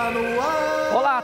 [0.00, 0.60] Está no ar.
[0.60, 0.69] Olá,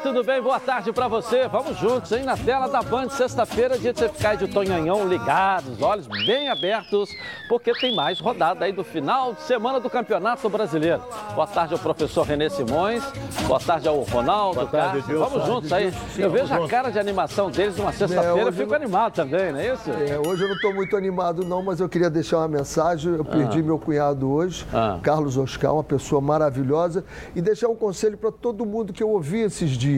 [0.07, 0.41] tudo bem?
[0.41, 1.49] Boa tarde para você.
[1.49, 2.23] Vamos juntos, hein?
[2.23, 7.11] Na tela da Band, sexta-feira, dia de você ficar de Tonhanhão ligados, olhos bem abertos,
[7.49, 11.03] porque tem mais rodada aí do final de semana do Campeonato Brasileiro.
[11.35, 13.03] Boa tarde ao professor Renê Simões,
[13.49, 15.19] boa tarde ao Ronaldo, Boa tarde, Carlos.
[15.19, 15.47] Vamos Edilson.
[15.55, 15.93] juntos aí.
[16.15, 18.77] Sim, Eu vejo a cara de animação deles numa É, sexta-feira, eu hoje fico eu-
[18.77, 19.91] animado também, não é isso?
[19.91, 23.13] É, hoje eu não estou muito animado, não, mas eu queria deixar uma mensagem.
[23.13, 25.01] Eu perdi meu cunhado hoje, Ah.
[25.03, 27.05] Carlos Oscar, uma pessoa maravilhosa,
[27.35, 29.96] e deixar um conselho para todo mundo que eu ouvi esses dias.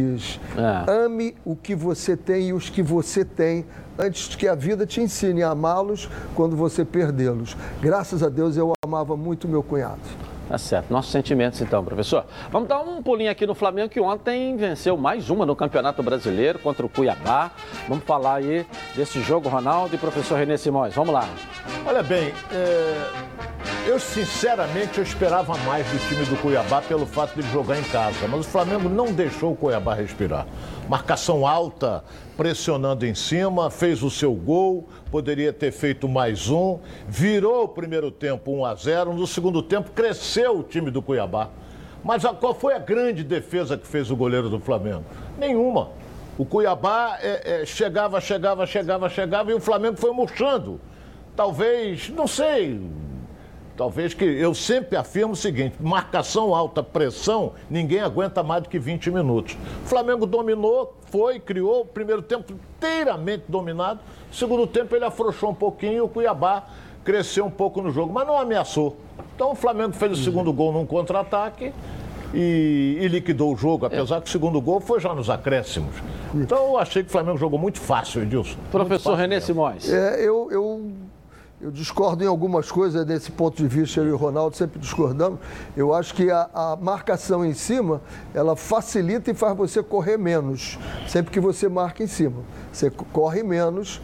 [0.57, 1.05] É.
[1.05, 3.65] Ame o que você tem e os que você tem.
[3.99, 7.57] Antes que a vida te ensine a amá-los quando você perdê-los.
[7.81, 9.99] Graças a Deus eu amava muito meu cunhado.
[10.49, 10.91] Tá certo.
[10.91, 12.25] Nossos sentimentos, então, professor.
[12.51, 16.59] Vamos dar um pulinho aqui no Flamengo, que ontem venceu mais uma no Campeonato Brasileiro
[16.59, 17.51] contra o Cuiabá.
[17.87, 18.67] Vamos falar aí
[18.97, 20.95] desse jogo, Ronaldo e professor Renê Simões.
[20.95, 21.29] Vamos lá.
[21.87, 23.11] Olha bem, é,
[23.87, 28.27] eu sinceramente eu esperava mais do time do Cuiabá pelo fato de jogar em casa,
[28.27, 30.47] mas o Flamengo não deixou o Cuiabá respirar.
[30.89, 32.03] Marcação alta,
[32.37, 36.79] pressionando em cima, fez o seu gol, poderia ter feito mais um,
[37.09, 41.49] virou o primeiro tempo 1 a 0, no segundo tempo cresceu o time do Cuiabá.
[42.05, 45.05] Mas a- qual foi a grande defesa que fez o goleiro do Flamengo?
[45.39, 45.91] Nenhuma.
[46.37, 50.81] O Cuiabá é, é, chegava, chegava, chegava, chegava e o Flamengo foi murchando.
[51.35, 52.81] Talvez, não sei,
[53.79, 58.79] talvez que eu sempre afirmo o seguinte: marcação alta, pressão, ninguém aguenta mais do que
[58.79, 59.57] 20 minutos.
[59.85, 64.01] O Flamengo dominou, foi, criou, primeiro tempo inteiramente dominado,
[64.33, 66.65] segundo tempo ele afrouxou um pouquinho e o Cuiabá
[67.05, 68.97] cresceu um pouco no jogo, mas não ameaçou.
[69.35, 71.73] Então o Flamengo fez o segundo gol num contra-ataque.
[72.35, 75.95] E, e liquidou o jogo, apesar que o segundo gol foi já nos acréscimos.
[76.35, 78.59] Então eu achei que o Flamengo jogou muito fácil, Edilson.
[78.71, 79.47] Professor fácil mesmo.
[79.47, 79.91] Simões.
[79.91, 80.93] É, eu, eu,
[81.61, 85.41] eu discordo em algumas coisas desse ponto de vista, eu e o Ronaldo sempre discordamos.
[85.77, 88.01] Eu acho que a, a marcação em cima,
[88.33, 92.43] ela facilita e faz você correr menos, sempre que você marca em cima.
[92.73, 94.01] Você co- corre menos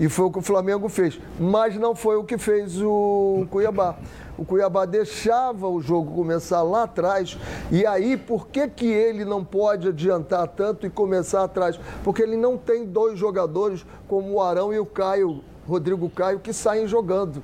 [0.00, 1.20] e foi o que o Flamengo fez.
[1.38, 3.94] Mas não foi o que fez o Cuiabá.
[4.36, 7.38] O Cuiabá deixava o jogo começar lá atrás.
[7.70, 11.78] E aí, por que, que ele não pode adiantar tanto e começar atrás?
[12.02, 16.52] Porque ele não tem dois jogadores como o Arão e o Caio, Rodrigo Caio, que
[16.52, 17.42] saem jogando.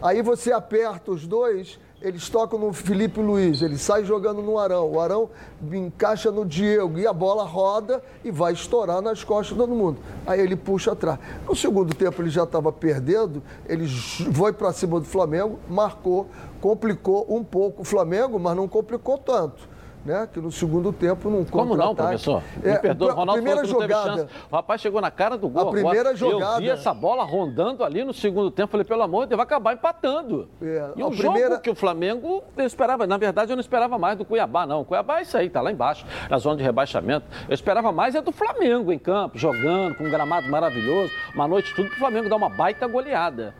[0.00, 4.90] Aí você aperta os dois, eles tocam no Felipe Luiz, ele sai jogando no Arão.
[4.90, 5.30] O Arão
[5.72, 10.00] encaixa no Diego e a bola roda e vai estourar nas costas de todo mundo.
[10.26, 11.20] Aí ele puxa atrás.
[11.46, 16.26] No segundo tempo ele já estava perdendo, ele foi para cima do Flamengo, marcou,
[16.60, 19.71] complicou um pouco o Flamengo, mas não complicou tanto.
[20.04, 20.28] Né?
[20.32, 22.42] Que no segundo tempo não Como não, professor?
[22.62, 24.34] Me perdoa, o Ronaldo primeira falou jogada, teve chance.
[24.50, 25.68] O rapaz chegou na cara do gol.
[25.68, 26.12] A primeira agora.
[26.12, 28.72] Eu jogada- vi essa bola rondando ali no segundo tempo.
[28.72, 30.48] Falei, pelo amor de Deus, vai acabar empatando.
[30.60, 33.96] É, e o primeira- jogo que o Flamengo, eu esperava, na verdade, eu não esperava
[33.96, 34.80] mais do Cuiabá, não.
[34.80, 37.26] O Cuiabá é isso aí, tá lá embaixo, na zona de rebaixamento.
[37.48, 41.12] Eu esperava mais é do Flamengo em campo, jogando, com um gramado maravilhoso.
[41.34, 43.54] Uma noite tudo pro Flamengo dar uma baita goleada.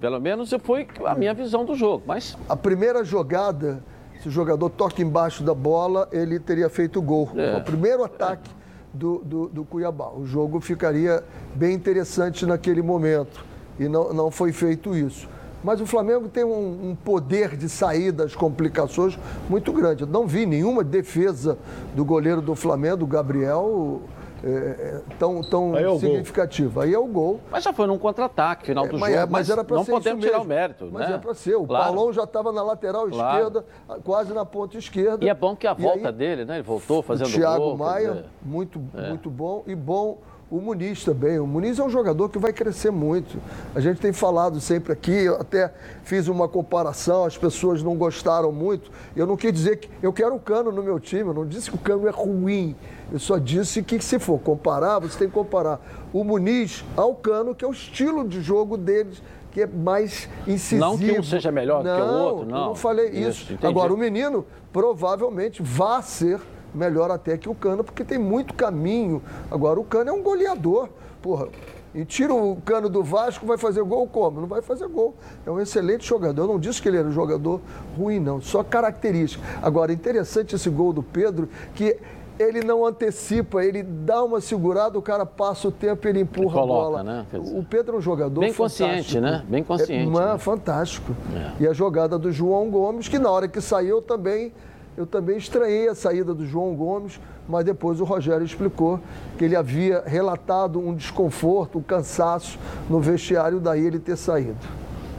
[0.00, 2.04] Pelo menos foi a minha visão do jogo.
[2.06, 3.82] Mas A primeira jogada,
[4.22, 7.30] se o jogador toca embaixo da bola, ele teria feito o gol.
[7.36, 7.56] É.
[7.56, 8.50] O primeiro ataque
[8.92, 10.10] do, do, do Cuiabá.
[10.10, 11.22] O jogo ficaria
[11.54, 13.44] bem interessante naquele momento.
[13.78, 15.28] E não, não foi feito isso.
[15.62, 19.18] Mas o Flamengo tem um, um poder de sair das complicações
[19.48, 20.02] muito grande.
[20.02, 21.58] Eu não vi nenhuma defesa
[21.94, 24.02] do goleiro do Flamengo, Gabriel,
[24.44, 26.00] é, é, tão, tão Aí é o gol.
[26.00, 26.84] significativa.
[26.84, 27.40] Aí é o gol.
[27.50, 29.22] Mas já foi num contra-ataque, final do mas, jogo.
[29.22, 31.14] é- mas era para não ser podemos tirar o mérito, Mas né?
[31.16, 31.56] é para ser.
[31.56, 31.84] O Claro.
[31.94, 33.36] Paulão já estava na lateral Claro.
[33.36, 33.64] esquerda,
[34.04, 35.24] quase na ponta esquerda.
[35.24, 36.54] E é bom que a volta aí, dele, né?
[36.56, 37.76] Ele voltou fazendo o Thiago gol.
[37.78, 39.62] quer Maia, dizer, muito, muito bom.
[39.66, 40.18] E bom
[40.50, 41.38] o Muniz também.
[41.38, 43.38] O Muniz é um jogador que vai crescer muito.
[43.74, 45.72] A gente tem falado sempre aqui, eu até
[46.04, 48.90] fiz uma comparação, as pessoas não gostaram muito.
[49.14, 51.70] Eu não quis dizer que eu quero o Cano no meu time, eu não disse
[51.70, 52.74] que o Cano é ruim.
[53.12, 55.80] Eu só disse que se for comparar, você tem que comparar
[56.12, 60.80] o Muniz ao Cano, que é o estilo de jogo deles, que é mais incisivo.
[60.80, 62.58] Não que um seja melhor do que o outro, não.
[62.58, 63.66] Eu não falei Isso, isso.
[63.66, 66.40] Agora, o menino provavelmente vai ser
[66.78, 69.20] melhor até que o Cano, porque tem muito caminho.
[69.50, 70.88] Agora, o Cano é um goleador.
[71.20, 71.48] Porra,
[71.94, 74.40] e tira o Cano do Vasco, vai fazer gol como?
[74.40, 75.14] Não vai fazer gol.
[75.44, 76.42] É um excelente jogador.
[76.42, 77.60] Eu não disse que ele era um jogador
[77.96, 78.40] ruim, não.
[78.40, 79.42] Só característica.
[79.60, 81.96] Agora, interessante esse gol do Pedro, que
[82.38, 86.60] ele não antecipa, ele dá uma segurada, o cara passa o tempo e ele empurra
[86.60, 87.02] Coloca, a bola.
[87.02, 87.26] né?
[87.32, 88.88] O Pedro é um jogador bem fantástico.
[88.88, 89.44] consciente, né?
[89.48, 90.38] Bem consciente, É, né?
[90.38, 91.12] fantástico.
[91.34, 91.64] É.
[91.64, 94.52] E a jogada do João Gomes, que na hora que saiu também,
[94.98, 98.98] eu também estranhei a saída do João Gomes, mas depois o Rogério explicou
[99.38, 102.58] que ele havia relatado um desconforto, um cansaço
[102.90, 104.58] no vestiário, daí ele ter saído.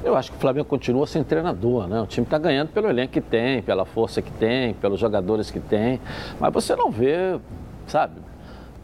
[0.04, 2.02] Eu acho que o Flamengo continua sem treinador, né?
[2.02, 5.62] O time está ganhando pelo elenco que tem, pela força que tem, pelos jogadores que
[5.62, 6.02] tem.
[6.42, 7.40] Mas você não vê,
[7.88, 8.16] sabe?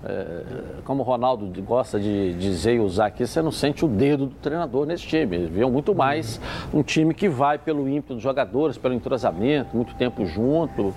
[0.08, 0.44] É,
[0.84, 4.36] como o Ronaldo gosta de dizer e usar aqui, você não sente o dedo do
[4.36, 5.36] treinador nesse time.
[5.36, 6.40] Eles muito mais
[6.72, 10.94] um time que vai pelo ímpeto dos jogadores, pelo entrosamento, muito tempo junto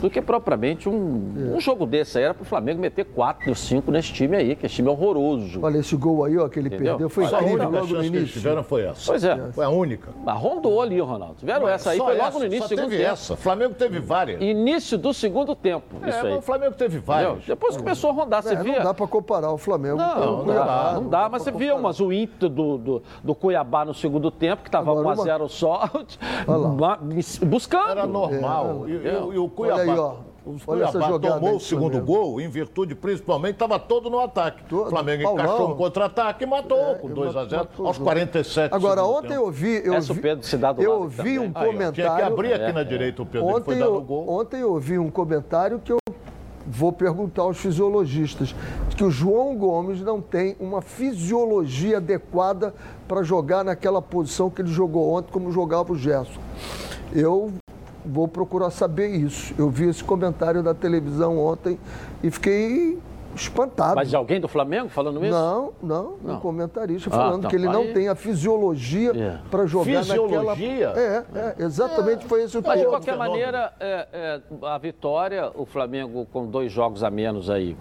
[0.00, 2.24] do que propriamente um, um jogo desse aí.
[2.24, 4.90] Era para o Flamengo meter 4 ou 5 nesse time aí, que esse time é
[4.90, 5.60] horroroso.
[5.62, 6.92] Olha, esse gol aí, ó, que ele Entendeu?
[6.92, 8.26] perdeu, foi Só incrível logo no início.
[8.26, 9.02] Que tiveram foi essa.
[9.06, 9.36] Pois é.
[9.52, 10.10] Foi a única.
[10.24, 11.36] Mas rondou ali, Ronaldo.
[11.36, 13.12] Tiveram mas essa aí, foi logo essa, no início do segundo teve tempo.
[13.12, 13.36] essa.
[13.36, 14.42] Flamengo teve várias.
[14.42, 16.36] Início do segundo tempo, é, isso aí.
[16.36, 17.32] o Flamengo teve várias.
[17.32, 17.46] Entendeu?
[17.48, 18.76] Depois começou a rondar, você é, via...
[18.78, 20.66] Não dá para comparar o Flamengo não, com o Cuiabá.
[20.66, 23.94] Não, não, não dá, mas você via umas, o ímpeto do, do, do Cuiabá no
[23.94, 25.48] segundo tempo, que estava 1x0 uma...
[25.48, 25.90] só,
[27.46, 27.90] buscando.
[27.90, 28.84] Era normal.
[28.88, 29.87] É, e o Cuiabá...
[29.90, 30.28] Olha aí, ó.
[30.48, 34.74] O Cuiabá tomou o segundo gol em virtude, principalmente, estava todo no ataque.
[34.74, 35.44] O Flamengo Paulão.
[35.44, 39.50] encaixou um contra-ataque e matou é, com 2 a 0 aos 47 Agora, ontem eu
[39.50, 39.82] vi...
[39.84, 41.92] Eu vi, Pedro se dá do eu vi um comentário...
[41.92, 44.30] Tinha que abrir aqui é, na direita o Pedro, ontem foi o gol.
[44.30, 45.98] Ontem eu vi um comentário que eu
[46.66, 48.54] vou perguntar aos fisiologistas,
[48.96, 52.74] que o João Gomes não tem uma fisiologia adequada
[53.06, 56.40] para jogar naquela posição que ele jogou ontem, como jogava o Gerson.
[57.12, 57.52] Eu
[58.08, 59.54] vou procurar saber isso.
[59.58, 61.78] Eu vi esse comentário da televisão ontem
[62.22, 62.98] e fiquei
[63.34, 63.94] espantado.
[63.94, 65.30] Mas de alguém do Flamengo falando isso?
[65.30, 66.36] Não, não, não.
[66.36, 67.72] um comentarista ah, falando então, que ele aí...
[67.72, 69.12] não tem a fisiologia.
[69.14, 69.38] É.
[69.50, 70.88] para jogar fisiologia?
[70.88, 71.00] naquela...
[71.00, 72.28] É, é exatamente é.
[72.28, 76.72] foi esse o Mas de qualquer maneira, é, é, a vitória, o Flamengo com dois
[76.72, 77.76] jogos a menos aí,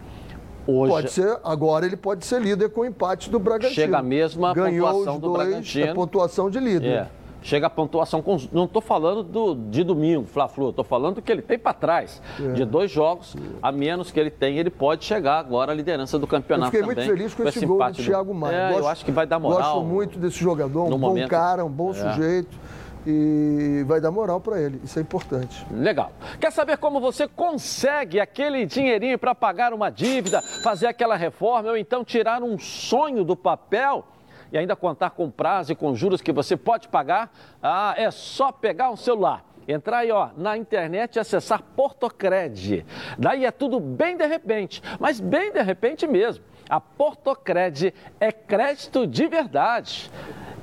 [0.69, 3.73] Hoje, pode ser, agora ele pode ser líder com o empate do Bragantino.
[3.73, 5.91] Chega a mesma Ganhou pontuação do dois, Bragantino.
[5.91, 6.87] A pontuação de líder.
[6.89, 7.07] É
[7.47, 8.23] chega a pontuação.
[8.51, 12.21] Não estou falando do, de domingo, Fla-Flu, estou falando do que ele tem para trás.
[12.39, 12.51] É.
[12.51, 16.27] De dois jogos, a menos que ele tem, ele pode chegar agora à liderança do
[16.27, 16.75] campeonato.
[16.75, 18.55] Eu fiquei também, muito feliz com, com esse, esse gol do Thiago Maia.
[18.55, 19.75] É, gosto, eu acho que vai dar moral.
[19.75, 21.29] Gosto muito desse jogador, um bom momento.
[21.29, 21.93] cara, um bom é.
[21.93, 22.57] sujeito
[23.05, 24.81] e vai dar moral para ele.
[24.83, 25.65] Isso é importante.
[25.71, 26.11] Legal.
[26.41, 31.77] Quer saber como você consegue aquele dinheirinho para pagar uma dívida, fazer aquela reforma ou
[31.77, 34.03] então tirar um sonho do papel?
[34.51, 38.51] E ainda contar com prazo e com juros que você pode pagar, ah, é só
[38.51, 39.43] pegar um celular.
[39.67, 42.85] Entrar aí ó, na internet e acessar Portocred.
[43.17, 46.43] Daí é tudo bem de repente, mas bem de repente mesmo.
[46.69, 50.11] A Portocred é crédito de verdade.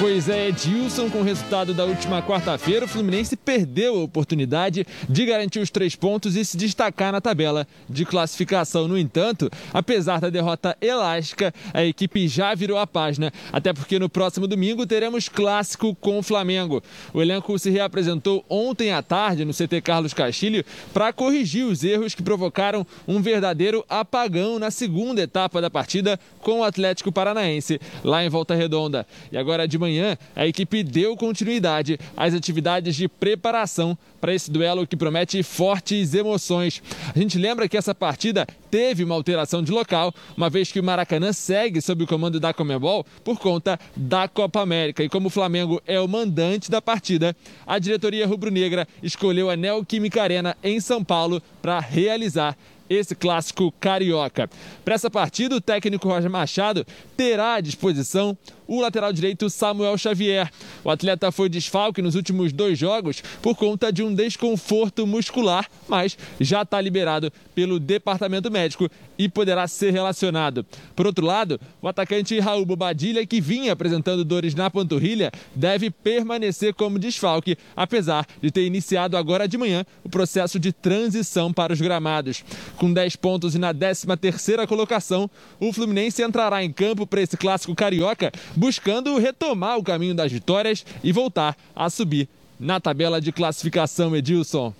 [0.00, 5.26] Pois é, Edilson, com o resultado da última quarta-feira, o Fluminense perdeu a oportunidade de
[5.26, 8.88] garantir os três pontos e se destacar na tabela de classificação.
[8.88, 14.08] No entanto, apesar da derrota elástica, a equipe já virou a página, até porque no
[14.08, 16.82] próximo domingo teremos clássico com o Flamengo.
[17.12, 20.64] O elenco se reapresentou ontem à tarde no CT Carlos Castilho
[20.94, 26.60] para corrigir os erros que provocaram um verdadeiro apagão na segunda etapa da partida com
[26.60, 29.06] o Atlético Paranaense, lá em Volta Redonda.
[29.30, 34.50] E agora de manhã manhã, a equipe deu continuidade às atividades de preparação para esse
[34.50, 36.82] duelo que promete fortes emoções.
[37.14, 40.84] A gente lembra que essa partida teve uma alteração de local, uma vez que o
[40.84, 45.02] Maracanã segue sob o comando da Comebol por conta da Copa América.
[45.02, 47.34] E como o Flamengo é o mandante da partida,
[47.66, 52.56] a diretoria rubro-negra escolheu a Neoquímica Arena em São Paulo para realizar
[52.90, 54.50] esse clássico carioca.
[54.84, 56.84] Para essa partida, o técnico Roger Machado
[57.16, 58.36] terá à disposição
[58.70, 60.48] o lateral direito Samuel Xavier.
[60.84, 66.16] O atleta foi desfalque nos últimos dois jogos por conta de um desconforto muscular, mas
[66.40, 70.64] já está liberado pelo departamento médico e poderá ser relacionado.
[70.94, 76.72] Por outro lado, o atacante Raul Bobadilha, que vinha apresentando dores na panturrilha, deve permanecer
[76.72, 81.80] como desfalque, apesar de ter iniciado agora de manhã o processo de transição para os
[81.80, 82.44] gramados.
[82.80, 87.74] Com 10 pontos e na 13ª colocação, o Fluminense entrará em campo para esse clássico
[87.74, 92.26] carioca, buscando retomar o caminho das vitórias e voltar a subir
[92.58, 94.72] na tabela de classificação, Edilson.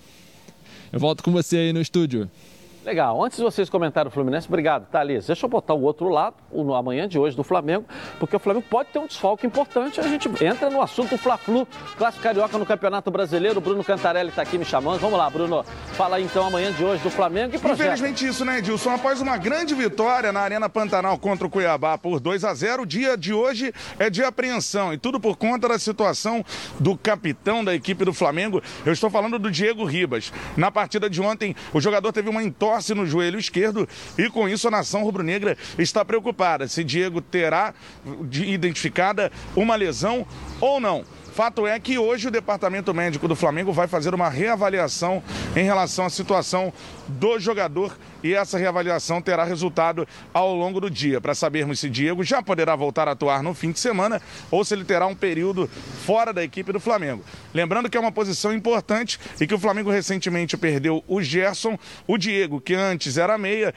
[0.91, 2.27] Eu volto com você aí no estúdio.
[2.83, 3.23] Legal.
[3.23, 5.27] Antes de vocês comentarem o Fluminense, obrigado, Thalys.
[5.27, 7.85] Deixa eu botar o outro lado, o amanhã de hoje do Flamengo,
[8.19, 9.99] porque o Flamengo pode ter um desfalque importante.
[9.99, 13.59] A gente entra no assunto Fla-Flu, clássico carioca no Campeonato Brasileiro.
[13.59, 14.99] O Bruno Cantarelli está aqui me chamando.
[14.99, 15.63] Vamos lá, Bruno.
[15.93, 17.81] Fala aí então amanhã de hoje do Flamengo e projeto.
[17.81, 18.89] Infelizmente isso, né, Edilson?
[18.95, 22.85] Após uma grande vitória na Arena Pantanal contra o Cuiabá por 2 a 0, o
[22.85, 26.43] dia de hoje é de apreensão e tudo por conta da situação
[26.79, 28.59] do capitão da equipe do Flamengo.
[28.83, 30.33] Eu estou falando do Diego Ribas.
[30.57, 33.87] Na partida de ontem, o jogador teve uma entorse torce no joelho esquerdo
[34.17, 37.73] e com isso a nação rubro-negra está preocupada se Diego terá
[38.31, 40.25] identificada uma lesão
[40.61, 41.03] ou não.
[41.33, 45.23] Fato é que hoje o departamento médico do Flamengo vai fazer uma reavaliação
[45.55, 46.73] em relação à situação
[47.07, 52.21] do jogador e essa reavaliação terá resultado ao longo do dia para sabermos se Diego
[52.21, 54.21] já poderá voltar a atuar no fim de semana
[54.51, 55.69] ou se ele terá um período
[56.05, 57.23] fora da equipe do Flamengo.
[57.53, 62.17] Lembrando que é uma posição importante e que o Flamengo recentemente perdeu o Gerson, o
[62.17, 63.73] Diego, que antes era meia,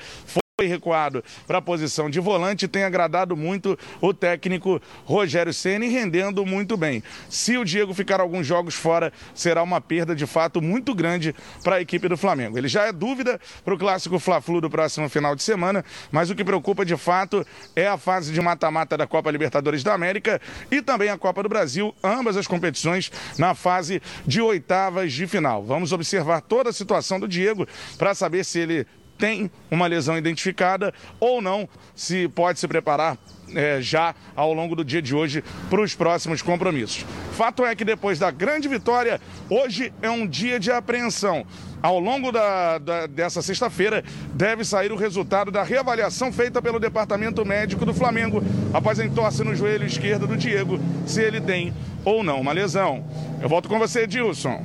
[0.56, 6.46] foi recuado para a posição de volante tem agradado muito o técnico Rogério Ceni rendendo
[6.46, 7.02] muito bem.
[7.28, 11.34] Se o Diego ficar alguns jogos fora, será uma perda de fato muito grande
[11.64, 12.56] para a equipe do Flamengo.
[12.56, 16.36] Ele já é dúvida para o clássico Fla-Flu do próximo final de semana, mas o
[16.36, 17.44] que preocupa de fato
[17.74, 21.48] é a fase de mata-mata da Copa Libertadores da América e também a Copa do
[21.48, 25.64] Brasil, ambas as competições na fase de oitavas de final.
[25.64, 27.66] Vamos observar toda a situação do Diego
[27.98, 28.86] para saber se ele
[29.18, 33.16] tem uma lesão identificada ou não, se pode se preparar
[33.54, 37.04] é, já ao longo do dia de hoje para os próximos compromissos.
[37.32, 41.46] Fato é que depois da grande vitória, hoje é um dia de apreensão.
[41.82, 44.02] Ao longo da, da, dessa sexta-feira,
[44.32, 48.42] deve sair o resultado da reavaliação feita pelo Departamento Médico do Flamengo
[48.72, 53.04] após a entorse no joelho esquerdo do Diego, se ele tem ou não uma lesão.
[53.42, 54.64] Eu volto com você, Dilson.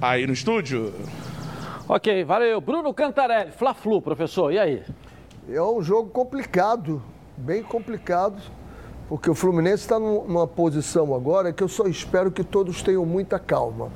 [0.00, 0.92] Aí no estúdio.
[1.88, 2.60] Ok, valeu.
[2.60, 4.82] Bruno Cantarelli, Fla-Flu, professor, e aí?
[5.48, 7.02] É um jogo complicado,
[7.36, 8.40] bem complicado,
[9.08, 13.38] porque o Fluminense está numa posição agora que eu só espero que todos tenham muita
[13.38, 13.90] calma.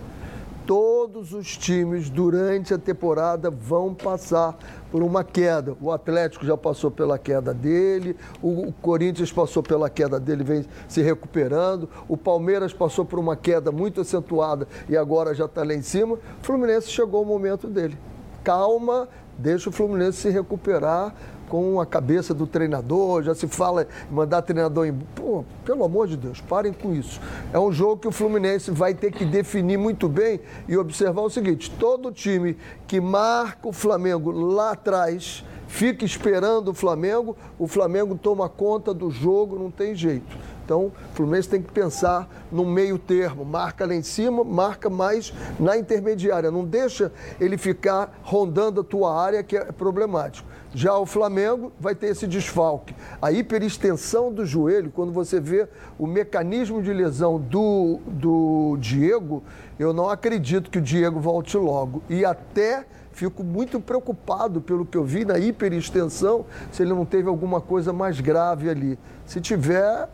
[0.67, 4.59] Todos os times durante a temporada vão passar
[4.91, 5.77] por uma queda.
[5.81, 11.01] O Atlético já passou pela queda dele, o Corinthians passou pela queda dele, vem se
[11.01, 15.83] recuperando, o Palmeiras passou por uma queda muito acentuada e agora já está lá em
[15.83, 16.15] cima.
[16.15, 17.97] O Fluminense chegou o momento dele.
[18.43, 19.09] Calma,
[19.39, 21.15] deixa o Fluminense se recuperar
[21.49, 24.93] com a cabeça do treinador, já se fala em mandar treinador em.
[25.15, 27.21] Pô, pelo amor de Deus, parem com isso.
[27.53, 31.31] É um jogo que o Fluminense vai ter que definir muito bem e observar o
[31.31, 38.17] seguinte: todo time que marca o Flamengo lá atrás fica esperando o Flamengo, o Flamengo
[38.17, 40.37] toma conta do jogo, não tem jeito.
[40.67, 45.33] Então, o Fluminense tem que pensar no meio termo, marca lá em cima, marca mais
[45.61, 50.49] na intermediária, não deixa ele ficar rondando a tua área que é problemático.
[50.75, 52.95] Já o Flamengo vai ter esse desfalque.
[53.23, 59.45] A hiperextensão do joelho, quando você vê o mecanismo de lesão do, do Diego,
[59.79, 62.03] eu não acredito que o Diego volte logo.
[62.11, 62.85] E até
[63.17, 67.91] fico muito preocupado pelo que eu vi na hiperextensão, se ele não teve alguma coisa
[67.91, 68.99] mais grave ali.
[69.25, 70.07] Se tiver,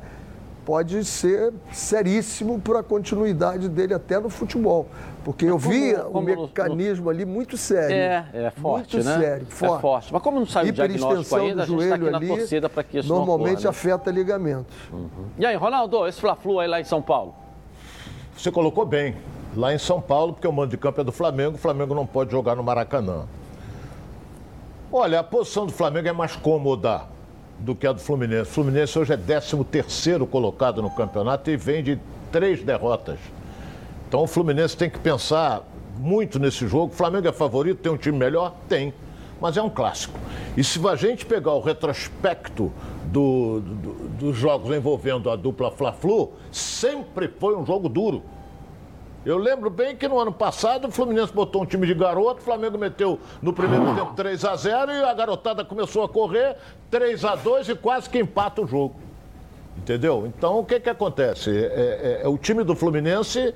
[0.65, 4.87] pode ser seríssimo para a continuidade dele até no futebol.
[5.25, 7.11] Porque eu vi o mecanismo no...
[7.11, 7.95] ali muito sério.
[7.95, 9.19] É, é forte, muito né?
[9.19, 9.75] sério, forte.
[9.75, 10.13] É forte.
[10.13, 12.99] Mas como não saiu o diagnóstico ainda, a gente está aqui na torcida para que
[12.99, 13.71] isso Normalmente ocorra, né?
[13.71, 14.75] afeta ligamentos.
[14.93, 15.09] Uhum.
[15.39, 17.35] E aí, Ronaldo, esse Fla-Flu aí lá em São Paulo?
[18.37, 19.17] Você colocou bem.
[19.55, 22.07] Lá em São Paulo, porque o mando de campo é do Flamengo, o Flamengo não
[22.07, 23.27] pode jogar no Maracanã.
[24.91, 27.12] Olha, a posição do Flamengo é mais cômoda
[27.63, 28.51] do que a do Fluminense.
[28.51, 31.99] O Fluminense hoje é 13 terceiro colocado no campeonato e vem de
[32.31, 33.19] três derrotas.
[34.09, 35.63] Então o Fluminense tem que pensar
[35.99, 36.93] muito nesse jogo.
[36.93, 38.55] O Flamengo é favorito, tem um time melhor?
[38.69, 38.93] Tem.
[39.41, 40.19] Mas é um clássico.
[40.57, 42.73] E se a gente pegar o retrospecto
[43.07, 48.23] do, do, dos jogos envolvendo a dupla Fla-Flu, sempre foi um jogo duro.
[49.25, 52.45] Eu lembro bem que no ano passado o Fluminense botou um time de garoto, o
[52.45, 56.57] Flamengo meteu no primeiro tempo 3 a 0 e a garotada começou a correr
[56.91, 58.97] 3 a 2 e quase que empata o jogo.
[59.79, 60.25] Entendeu?
[60.27, 61.51] Então o que, que acontece?
[61.51, 63.55] É, é, é, o time do Fluminense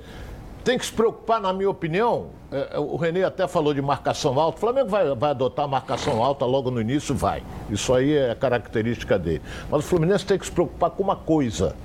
[0.63, 2.27] tem que se preocupar, na minha opinião.
[2.49, 4.57] É, é, o Renê até falou de marcação alta.
[4.57, 7.13] O Flamengo vai, vai adotar marcação alta logo no início?
[7.13, 7.43] Vai.
[7.69, 9.41] Isso aí é característica dele.
[9.69, 11.75] Mas o Fluminense tem que se preocupar com uma coisa: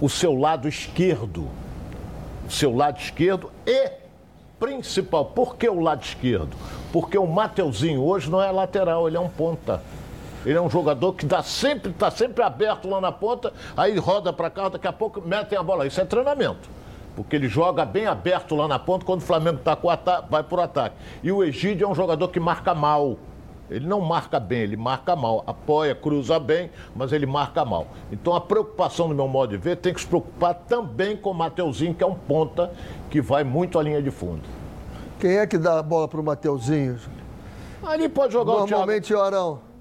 [0.00, 1.48] o seu lado esquerdo
[2.48, 3.90] seu lado esquerdo e
[4.58, 5.26] principal.
[5.26, 6.56] Por que o lado esquerdo?
[6.92, 9.82] Porque o Mateuzinho hoje não é lateral, ele é um ponta.
[10.44, 14.32] Ele é um jogador que dá sempre, está sempre aberto lá na ponta, aí roda
[14.32, 15.86] para cá, daqui a pouco metem a bola.
[15.86, 16.68] Isso é treinamento.
[17.16, 19.88] Porque ele joga bem aberto lá na ponta quando o Flamengo tá com
[20.28, 20.96] vai por ataque.
[21.22, 23.16] E o Egídio é um jogador que marca mal.
[23.74, 25.42] Ele não marca bem, ele marca mal.
[25.48, 27.88] Apoia, cruza bem, mas ele marca mal.
[28.12, 31.34] Então a preocupação, no meu modo de ver, tem que se preocupar também com o
[31.34, 32.70] Mateuzinho, que é um ponta
[33.10, 34.42] que vai muito à linha de fundo.
[35.18, 36.98] Quem é que dá a bola para o Mateuzinho?
[37.82, 39.30] Ali pode jogar Normalmente o Thiago.
[39.30, 39.74] Normalmente o Arão.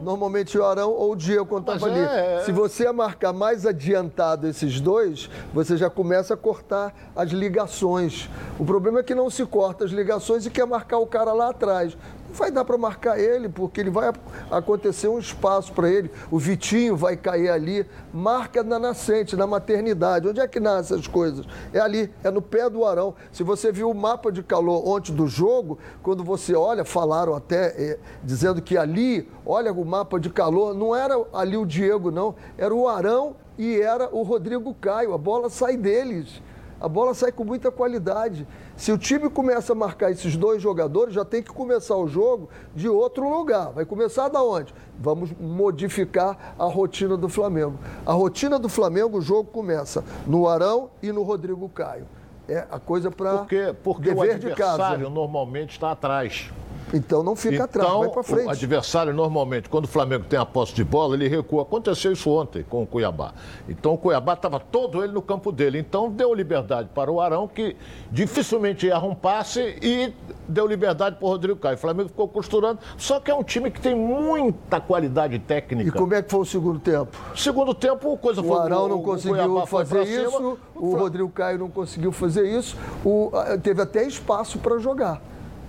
[0.00, 2.00] Normalmente o Arão ou o Diego quando estava ali.
[2.00, 2.40] É, é...
[2.44, 8.28] Se você marcar mais adiantado esses dois, você já começa a cortar as ligações.
[8.58, 11.50] O problema é que não se corta as ligações e quer marcar o cara lá
[11.50, 11.96] atrás
[12.34, 14.12] vai dar para marcar ele, porque ele vai
[14.50, 16.10] acontecer um espaço para ele.
[16.30, 17.86] O Vitinho vai cair ali.
[18.12, 20.28] Marca na nascente, na maternidade.
[20.28, 21.46] Onde é que nascem as coisas?
[21.72, 23.14] É ali, é no pé do Arão.
[23.32, 27.66] Se você viu o mapa de calor ontem do jogo, quando você olha, falaram até
[27.80, 32.34] é, dizendo que ali, olha o mapa de calor, não era ali o Diego, não.
[32.58, 35.14] Era o Arão e era o Rodrigo Caio.
[35.14, 36.42] A bola sai deles.
[36.84, 38.46] A bola sai com muita qualidade.
[38.76, 42.50] Se o time começa a marcar esses dois jogadores, já tem que começar o jogo
[42.74, 43.72] de outro lugar.
[43.72, 44.74] Vai começar da onde?
[44.98, 47.78] Vamos modificar a rotina do Flamengo.
[48.04, 52.06] A rotina do Flamengo, o jogo começa no Arão e no Rodrigo Caio.
[52.46, 55.08] É a coisa para porque, porque dever o adversário de casa.
[55.08, 56.52] normalmente está atrás.
[56.92, 58.46] Então não fica então, atrás, vai para frente.
[58.46, 61.62] O adversário, normalmente, quando o Flamengo tem a posse de bola, ele recua.
[61.62, 63.32] Aconteceu isso ontem com o Cuiabá.
[63.68, 65.78] Então o Cuiabá estava todo ele no campo dele.
[65.78, 67.76] Então deu liberdade para o Arão, que
[68.10, 70.12] dificilmente ia um passe, e
[70.48, 71.76] deu liberdade para o Rodrigo Caio.
[71.76, 72.80] O Flamengo ficou costurando.
[72.96, 75.88] Só que é um time que tem muita qualidade técnica.
[75.88, 77.16] E como é que foi o segundo tempo?
[77.36, 78.56] Segundo tempo, coisa o foi.
[78.56, 82.76] O Arão não conseguiu fazer isso, cima, o, o Rodrigo Caio não conseguiu fazer isso.
[83.04, 83.30] O,
[83.62, 85.20] teve até espaço para jogar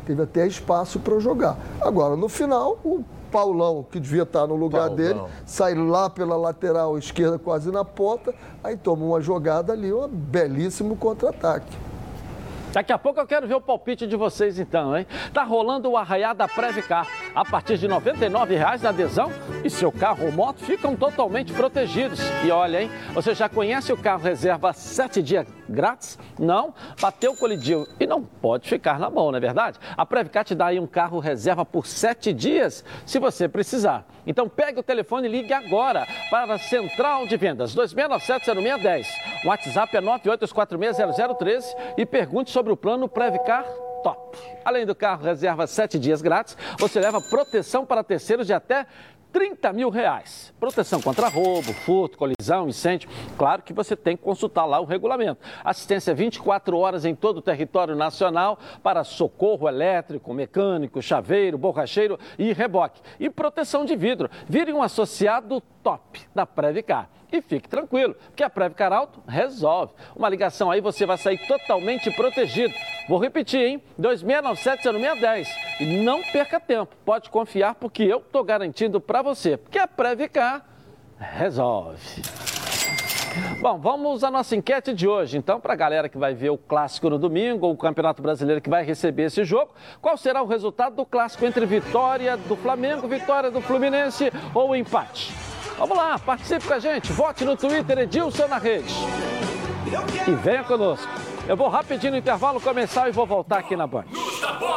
[0.06, 1.58] teve até espaço para jogar.
[1.82, 4.96] Agora, no final, o Paulão, que devia estar no lugar Paulão.
[4.96, 8.34] dele, sai lá pela lateral esquerda, quase na ponta,
[8.64, 11.78] aí toma uma jogada ali, um belíssimo contra-ataque.
[12.76, 15.08] Daqui a pouco eu quero ver o palpite de vocês então, hein?
[15.34, 17.08] Tá rolando o Arraiá da Previcar.
[17.34, 19.32] A partir de R$ 99,00 na adesão
[19.64, 22.20] e seu carro ou moto ficam totalmente protegidos.
[22.44, 22.92] E olha, hein?
[23.14, 26.20] Você já conhece o carro reserva 7 dias grátis?
[26.38, 26.74] Não?
[27.00, 29.80] Bateu, colidiu e não pode ficar na mão, não é verdade?
[29.96, 34.06] A Previcar te dá aí um carro reserva por 7 dias, se você precisar.
[34.28, 39.06] Então pegue o telefone e ligue agora para a Central de Vendas 2697-0610.
[39.46, 41.64] O WhatsApp é 982460013
[41.98, 43.66] e pergunte sobre o plano Previcar
[44.04, 44.38] Top.
[44.64, 48.86] Além do carro reserva 7 dias grátis, você leva proteção para terceiros de até
[49.36, 50.54] 30 mil reais.
[50.58, 53.10] Proteção contra roubo, furto, colisão, incêndio.
[53.38, 55.42] Claro que você tem que consultar lá o regulamento.
[55.62, 62.54] Assistência 24 horas em todo o território nacional para socorro elétrico, mecânico, chaveiro, borracheiro e
[62.54, 63.02] reboque.
[63.20, 64.30] E proteção de vidro.
[64.48, 67.10] Vire um associado top da Previcar.
[67.36, 69.92] E fique tranquilo, que a Previcar Alto resolve.
[70.16, 72.74] Uma ligação aí você vai sair totalmente protegido.
[73.10, 73.84] Vou repetir, hein?
[74.00, 75.48] 2697-0610.
[75.82, 79.58] E não perca tempo, pode confiar porque eu estou garantindo para você.
[79.58, 80.66] Porque a Previcar
[81.20, 82.22] resolve.
[83.60, 85.38] Bom, vamos à nossa enquete de hoje.
[85.38, 88.62] Então, para a galera que vai ver o clássico no domingo, ou o Campeonato Brasileiro
[88.62, 93.10] que vai receber esse jogo, qual será o resultado do clássico entre vitória do Flamengo,
[93.10, 95.55] vitória do Fluminense ou empate?
[95.78, 98.94] Vamos lá, participe com a gente, vote no Twitter Edilson na rede.
[100.28, 101.08] E venha conosco.
[101.48, 104.06] Eu vou rapidinho no intervalo começar e vou voltar aqui na Band.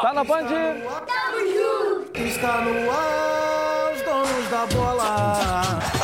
[0.02, 0.46] Tá na Band?
[2.14, 5.97] Está no ar, os donos da bola.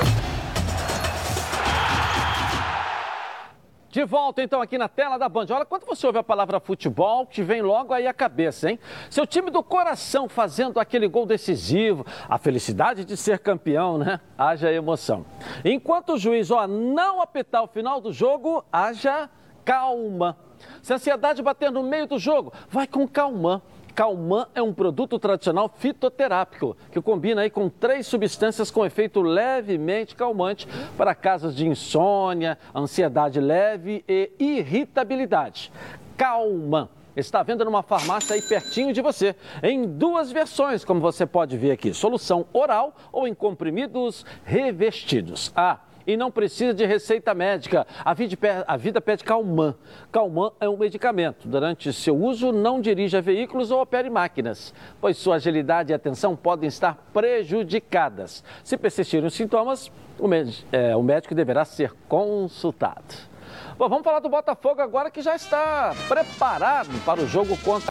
[3.95, 5.47] De volta então aqui na tela da Band.
[5.51, 8.77] Olha, quando você ouve a palavra futebol, te vem logo aí a cabeça, hein?
[9.09, 14.19] Seu time do coração fazendo aquele gol decisivo, a felicidade de ser campeão, né?
[14.37, 15.25] Haja emoção.
[15.65, 19.31] Enquanto o juiz, ó, não apitar o final do jogo, haja
[19.65, 20.37] calma.
[20.83, 23.63] Se a ansiedade bater no meio do jogo, vai com calma.
[23.95, 30.17] Calman é um produto tradicional fitoterápico que combina aí com três substâncias com efeito levemente
[30.17, 35.71] calmante para casos de insônia, ansiedade leve e irritabilidade.
[36.17, 41.57] Calman está vendo numa farmácia aí pertinho de você, em duas versões, como você pode
[41.57, 45.53] ver aqui: solução oral ou em comprimidos revestidos.
[45.55, 47.87] Ah, e não precisa de receita médica.
[48.05, 48.37] A vida,
[48.67, 49.75] a vida pede Calman.
[50.13, 51.49] Calman é um medicamento.
[51.49, 56.69] Durante seu uso, não dirija veículos ou opere máquinas, pois sua agilidade e atenção podem
[56.69, 58.45] estar prejudicadas.
[58.63, 60.29] Se persistirem os sintomas, o,
[60.73, 63.35] é, o médico deverá ser consultado.
[63.77, 67.89] Bom, vamos falar do Botafogo agora que já está preparado para o jogo contra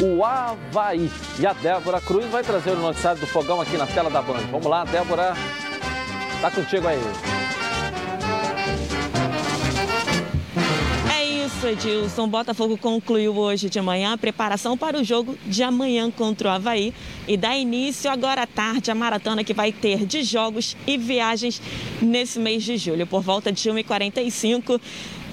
[0.00, 1.10] o Havaí.
[1.40, 4.46] E a Débora Cruz vai trazer o noticiário do fogão aqui na tela da Band.
[4.50, 5.34] Vamos lá, Débora.
[6.40, 7.43] Tá contigo aí.
[11.64, 12.28] Isso, Edilson.
[12.28, 16.92] Botafogo concluiu hoje de manhã a preparação para o jogo de amanhã contra o Havaí
[17.26, 21.62] e dá início agora à tarde a maratona que vai ter de jogos e viagens
[22.02, 23.06] nesse mês de julho.
[23.06, 24.80] Por volta de 1h45,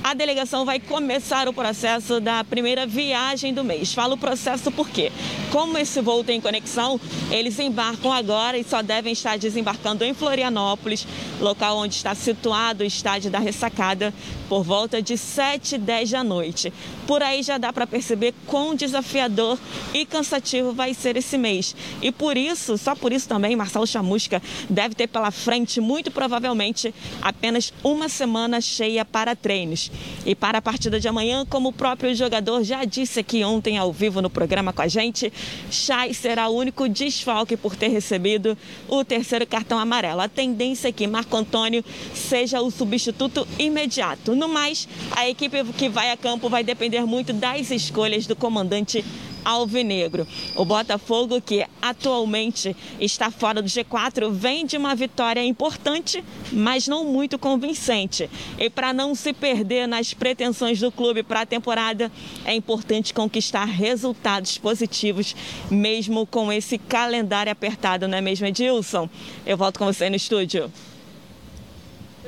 [0.03, 3.93] a delegação vai começar o processo da primeira viagem do mês.
[3.93, 5.11] Falo processo porque,
[5.51, 11.07] como esse voo tem conexão, eles embarcam agora e só devem estar desembarcando em Florianópolis,
[11.39, 14.13] local onde está situado o estádio da ressacada,
[14.49, 16.73] por volta de 7 e 10 da noite.
[17.11, 19.59] Por aí já dá para perceber quão desafiador
[19.93, 21.75] e cansativo vai ser esse mês.
[22.01, 26.95] E por isso, só por isso também, Marcelo Chamusca deve ter pela frente, muito provavelmente,
[27.21, 29.91] apenas uma semana cheia para treinos.
[30.25, 33.91] E para a partida de amanhã, como o próprio jogador já disse aqui ontem ao
[33.91, 35.33] vivo no programa com a gente,
[35.69, 40.21] Chay será o único desfalque por ter recebido o terceiro cartão amarelo.
[40.21, 44.33] A tendência é que Marco Antônio seja o substituto imediato.
[44.33, 49.03] No mais, a equipe que vai a campo vai depender muito das escolhas do comandante
[49.43, 50.27] alvinegro.
[50.55, 57.05] O Botafogo, que atualmente está fora do G4, vem de uma vitória importante, mas não
[57.05, 58.29] muito convincente.
[58.57, 62.11] E para não se perder nas pretensões do clube para a temporada,
[62.45, 65.35] é importante conquistar resultados positivos,
[65.69, 69.09] mesmo com esse calendário apertado, não é mesmo, Edilson?
[69.45, 70.71] Eu volto com você no estúdio.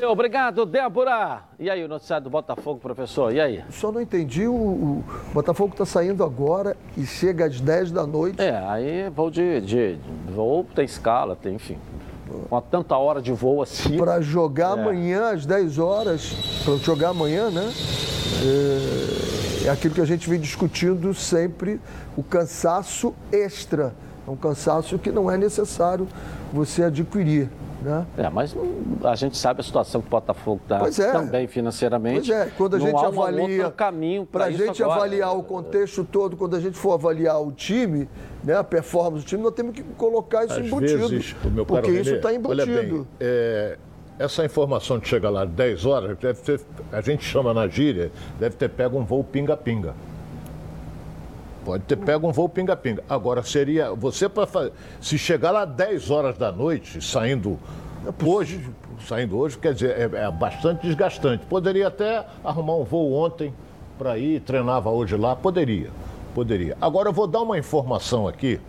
[0.05, 1.43] Obrigado, Débora.
[1.59, 3.33] E aí, o noticiário do Botafogo, professor?
[3.33, 3.63] E aí?
[3.69, 8.41] Só não entendi, o, o Botafogo está saindo agora e chega às 10 da noite.
[8.41, 11.77] É, aí voo de, de, de voo, tem escala, tem, enfim.
[12.49, 13.97] Com tanta hora de voo assim.
[13.97, 14.81] Para jogar é.
[14.81, 17.71] amanhã às 10 horas, para jogar amanhã, né?
[18.43, 21.79] É, é aquilo que a gente vem discutindo sempre,
[22.17, 23.93] o cansaço extra.
[24.27, 26.07] É um cansaço que não é necessário
[26.51, 27.49] você adquirir.
[27.83, 28.05] Né?
[28.17, 28.55] É, mas
[29.03, 31.11] a gente sabe a situação que o Botafogo está é.
[31.11, 32.31] também financeiramente.
[32.31, 33.67] Pois é, quando a gente avalia.
[33.67, 35.01] Um caminho para a gente agora.
[35.01, 38.07] avaliar o contexto todo, quando a gente for avaliar o time,
[38.43, 41.09] né, a performance do time, nós temos que colocar isso Às embutido.
[41.09, 42.61] Vezes, o meu porque isso está embutido.
[42.61, 43.77] Olha bem, é,
[44.17, 48.55] essa informação de chegar lá 10 horas, deve ter, a gente chama na gíria, deve
[48.55, 49.93] ter pego um voo pinga-pinga.
[51.63, 53.03] Pode ter pego um voo pinga-pinga.
[53.09, 53.93] Agora, seria.
[53.93, 54.73] Você para fazer.
[54.99, 57.57] Se chegar lá 10 horas da noite, saindo
[58.05, 58.69] é hoje,
[59.07, 61.45] saindo hoje, quer dizer, é, é, bastante desgastante.
[61.45, 63.53] Poderia até arrumar um voo ontem
[63.97, 65.35] para ir, treinava hoje lá.
[65.35, 65.89] Poderia.
[66.35, 66.77] Poderia.
[66.81, 68.59] Agora eu vou dar uma informação aqui.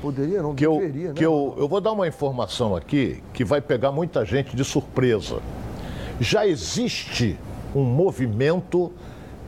[0.00, 1.14] Poderia, não que deveria, eu, né?
[1.14, 5.40] Que eu, eu vou dar uma informação aqui que vai pegar muita gente de surpresa.
[6.20, 7.36] Já existe
[7.74, 8.92] um movimento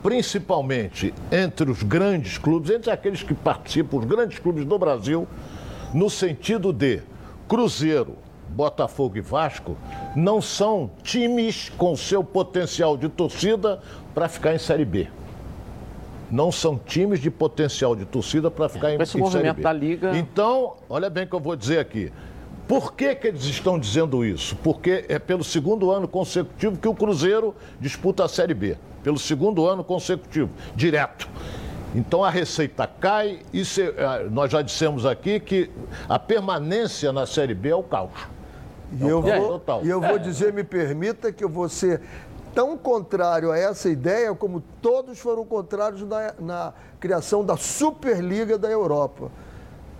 [0.07, 5.27] principalmente entre os grandes clubes, entre aqueles que participam, os grandes clubes do Brasil,
[5.93, 7.01] no sentido de
[7.45, 8.15] Cruzeiro,
[8.47, 9.75] Botafogo e Vasco
[10.15, 13.81] não são times com seu potencial de torcida
[14.15, 15.09] para ficar em Série B.
[16.31, 19.61] Não são times de potencial de torcida para ficar em, Esse em Série B.
[19.61, 20.17] da Liga.
[20.17, 22.13] Então, olha bem o que eu vou dizer aqui.
[22.65, 24.55] Por que, que eles estão dizendo isso?
[24.63, 28.77] Porque é pelo segundo ano consecutivo que o Cruzeiro disputa a Série B.
[29.07, 31.29] Pelo segundo ano consecutivo, direto.
[31.95, 35.71] Então a receita cai e se, eh, nós já dissemos aqui que
[36.09, 38.11] a permanência na Série B é o caos.
[38.91, 42.01] E, é eu, vou, e eu vou dizer, me permita, que eu vou ser
[42.53, 48.69] tão contrário a essa ideia como todos foram contrários na, na criação da Superliga da
[48.69, 49.31] Europa.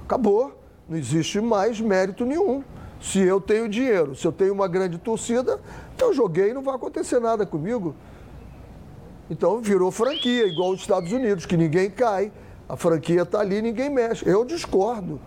[0.04, 0.54] Acabou
[0.90, 2.62] não existe mais mérito nenhum.
[3.00, 5.62] Se eu tenho dinheiro, se eu tenho uma grande torcida,
[5.98, 7.96] eu joguei e não vai acontecer nada comigo.
[9.30, 12.32] Então virou franquia, igual os Estados Unidos, que ninguém cai,
[12.68, 14.28] a franquia está ali, ninguém mexe.
[14.28, 15.20] Eu discordo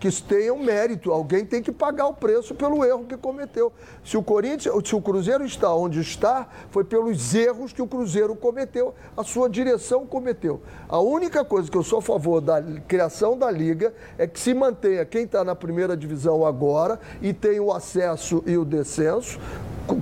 [0.00, 1.12] que isso tenha um mérito.
[1.12, 3.70] Alguém tem que pagar o preço pelo erro que cometeu.
[4.02, 8.34] Se o Corinthians, se o Cruzeiro está onde está, foi pelos erros que o Cruzeiro
[8.34, 10.62] cometeu, a sua direção cometeu.
[10.88, 14.54] A única coisa que eu sou a favor da criação da liga é que se
[14.54, 19.38] mantenha quem está na primeira divisão agora e tem o acesso e o descenso,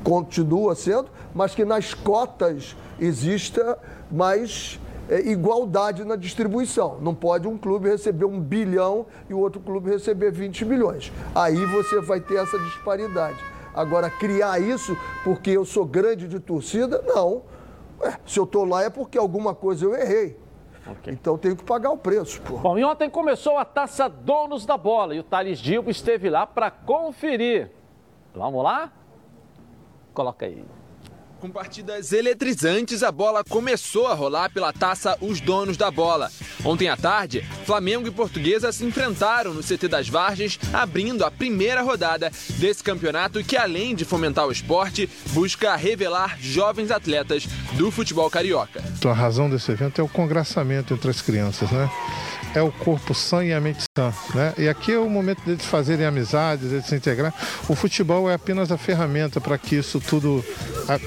[0.04, 3.78] continua sendo, mas que nas cotas exista
[4.10, 6.98] mais é, igualdade na distribuição.
[7.00, 11.12] Não pode um clube receber um bilhão e o outro clube receber 20 milhões.
[11.34, 13.38] Aí você vai ter essa disparidade.
[13.74, 17.42] Agora, criar isso porque eu sou grande de torcida, não.
[18.00, 20.36] Ué, se eu estou lá é porque alguma coisa eu errei.
[20.86, 21.12] Okay.
[21.12, 22.40] Então tenho que pagar o preço.
[22.42, 22.58] Pô.
[22.58, 26.46] Bom, e ontem começou a taça Donos da Bola e o Thales Dilbo esteve lá
[26.46, 27.70] para conferir.
[28.34, 28.92] Vamos lá?
[30.18, 30.64] Coloca aí.
[31.38, 36.28] Com partidas eletrizantes, a bola começou a rolar pela taça Os Donos da Bola.
[36.64, 41.82] Ontem à tarde, Flamengo e Portuguesa se enfrentaram no CT das Vargens, abrindo a primeira
[41.82, 48.28] rodada desse campeonato que, além de fomentar o esporte, busca revelar jovens atletas do futebol
[48.28, 48.82] carioca.
[49.04, 51.88] A razão desse evento é o congraçamento entre as crianças, né?
[52.54, 54.12] É o corpo sã e a mente sã.
[54.34, 54.54] Né?
[54.58, 57.34] E aqui é o momento deles fazerem amizades, deles se integrar.
[57.68, 60.44] O futebol é apenas a ferramenta para que isso tudo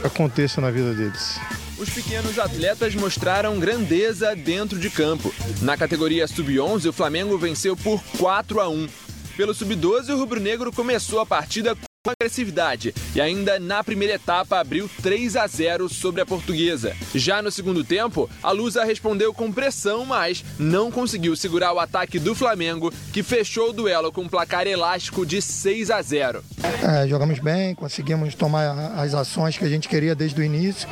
[0.03, 1.39] aconteça na vida deles.
[1.77, 5.33] Os pequenos atletas mostraram grandeza dentro de campo.
[5.61, 8.87] Na categoria sub-11, o Flamengo venceu por 4 a 1.
[9.35, 14.89] Pelo sub-12, o rubro-negro começou a partida com agressividade e ainda na primeira etapa abriu
[15.03, 16.95] 3 a 0 sobre a portuguesa.
[17.13, 22.17] Já no segundo tempo, a Lusa respondeu com pressão, mas não conseguiu segurar o ataque
[22.17, 26.43] do Flamengo, que fechou o duelo com um placar elástico de 6 a 0.
[26.81, 30.89] É, jogamos bem, conseguimos tomar as ações que a gente queria desde o início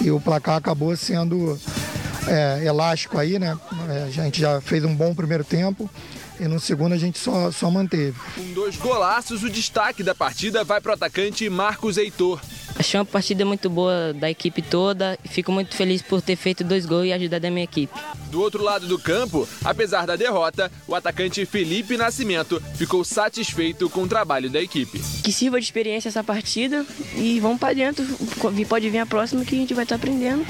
[0.00, 1.58] e o placar acabou sendo
[2.28, 3.58] é, elástico aí, né?
[3.90, 5.90] É, a gente já fez um bom primeiro tempo
[6.38, 8.14] e no segundo a gente só, só manteve.
[8.34, 12.40] Com dois golaços, o destaque da partida vai para o atacante Marcos Heitor.
[12.76, 16.64] Achei uma partida muito boa da equipe toda e fico muito feliz por ter feito
[16.64, 17.92] dois gols e ajudado a minha equipe.
[18.30, 24.02] Do outro lado do campo, apesar da derrota, o atacante Felipe Nascimento ficou satisfeito com
[24.02, 24.98] o trabalho da equipe.
[25.22, 26.84] Que sirva de experiência essa partida
[27.16, 28.04] e vamos para dentro.
[28.68, 30.44] Pode vir a próxima que a gente vai estar aprendendo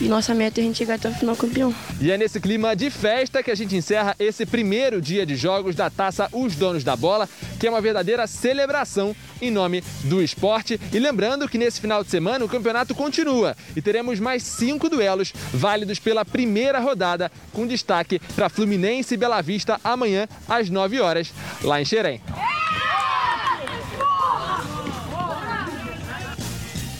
[0.00, 1.74] e nossa meta é a gente chegar até o final campeão.
[2.00, 5.74] E é nesse clima de festa que a gente encerra esse primeiro dia de jogos
[5.74, 10.80] da taça Os Donos da Bola, que é uma verdadeira celebração em nome do esporte.
[10.92, 15.32] E lembrando que nesse final de semana o campeonato continua e teremos mais cinco duelos
[15.52, 21.32] válidos pela primeira rodada, com destaque para Fluminense e Bela Vista amanhã às 9 horas,
[21.62, 22.20] lá em Xerém.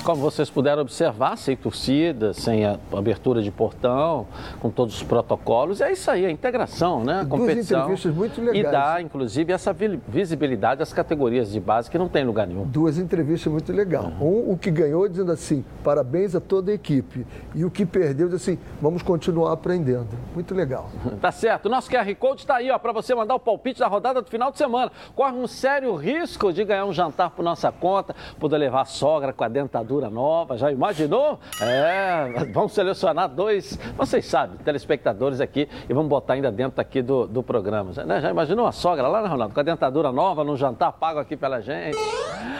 [0.08, 4.26] Como vocês puderam observar, sem torcida, sem abertura de portão,
[4.58, 5.82] com todos os protocolos.
[5.82, 7.20] É isso aí, a integração, né?
[7.20, 7.80] A competição.
[7.80, 8.58] Duas entrevistas muito legais.
[8.58, 9.76] E dá, inclusive, essa
[10.08, 12.64] visibilidade às categorias de base que não tem lugar nenhum.
[12.64, 14.06] Duas entrevistas muito legais.
[14.18, 14.48] Uhum.
[14.48, 17.26] Um, o que ganhou dizendo assim, parabéns a toda a equipe.
[17.54, 20.08] E o que perdeu dizendo assim, vamos continuar aprendendo.
[20.32, 20.88] Muito legal.
[21.20, 21.66] tá certo.
[21.66, 24.30] O nosso QR Code está aí, ó, para você mandar o palpite da rodada do
[24.30, 24.90] final de semana.
[25.14, 29.34] Corre um sério risco de ganhar um jantar por nossa conta, poder levar a sogra
[29.34, 31.40] com a dentadura nova, já imaginou?
[31.60, 37.26] É, vamos selecionar dois, vocês sabem, telespectadores aqui e vamos botar ainda dentro aqui do,
[37.26, 37.90] do programa.
[38.04, 38.20] Né?
[38.20, 39.52] Já imaginou a sogra lá, né, Ronaldo?
[39.52, 41.98] Com a dentadura nova, num jantar pago aqui pela gente.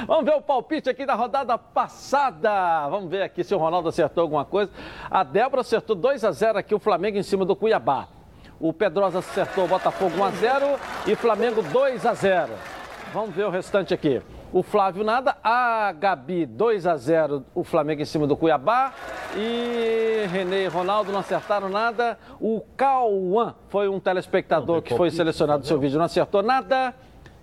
[0.07, 2.89] Vamos ver o palpite aqui da rodada passada.
[2.89, 4.73] Vamos ver aqui se o Ronaldo acertou alguma coisa.
[5.11, 8.09] A Débora acertou 2 a 0 aqui, o Flamengo em cima do Cuiabá.
[8.59, 10.67] O Pedrosa acertou o Botafogo 1 a 0
[11.07, 12.53] e Flamengo 2 a 0.
[13.13, 14.21] Vamos ver o restante aqui
[14.53, 15.37] o Flávio nada.
[15.43, 18.93] A Gabi 2 a 0 o Flamengo em cima do Cuiabá.
[19.37, 22.19] E Renê e Ronaldo não acertaram nada.
[22.41, 26.95] O Cauã foi um telespectador que foi selecionado no seu vídeo, não acertou nada.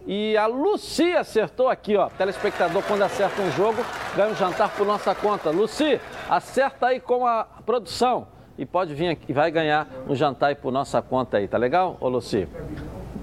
[0.07, 2.09] E a Luci acertou aqui, ó.
[2.09, 3.83] Telespectador, quando acerta um jogo,
[4.15, 5.49] ganha um jantar por nossa conta.
[5.49, 8.27] Luci, acerta aí com a produção.
[8.57, 11.97] E pode vir aqui, vai ganhar um jantar aí por nossa conta aí, tá legal,
[11.99, 12.47] ô Luci?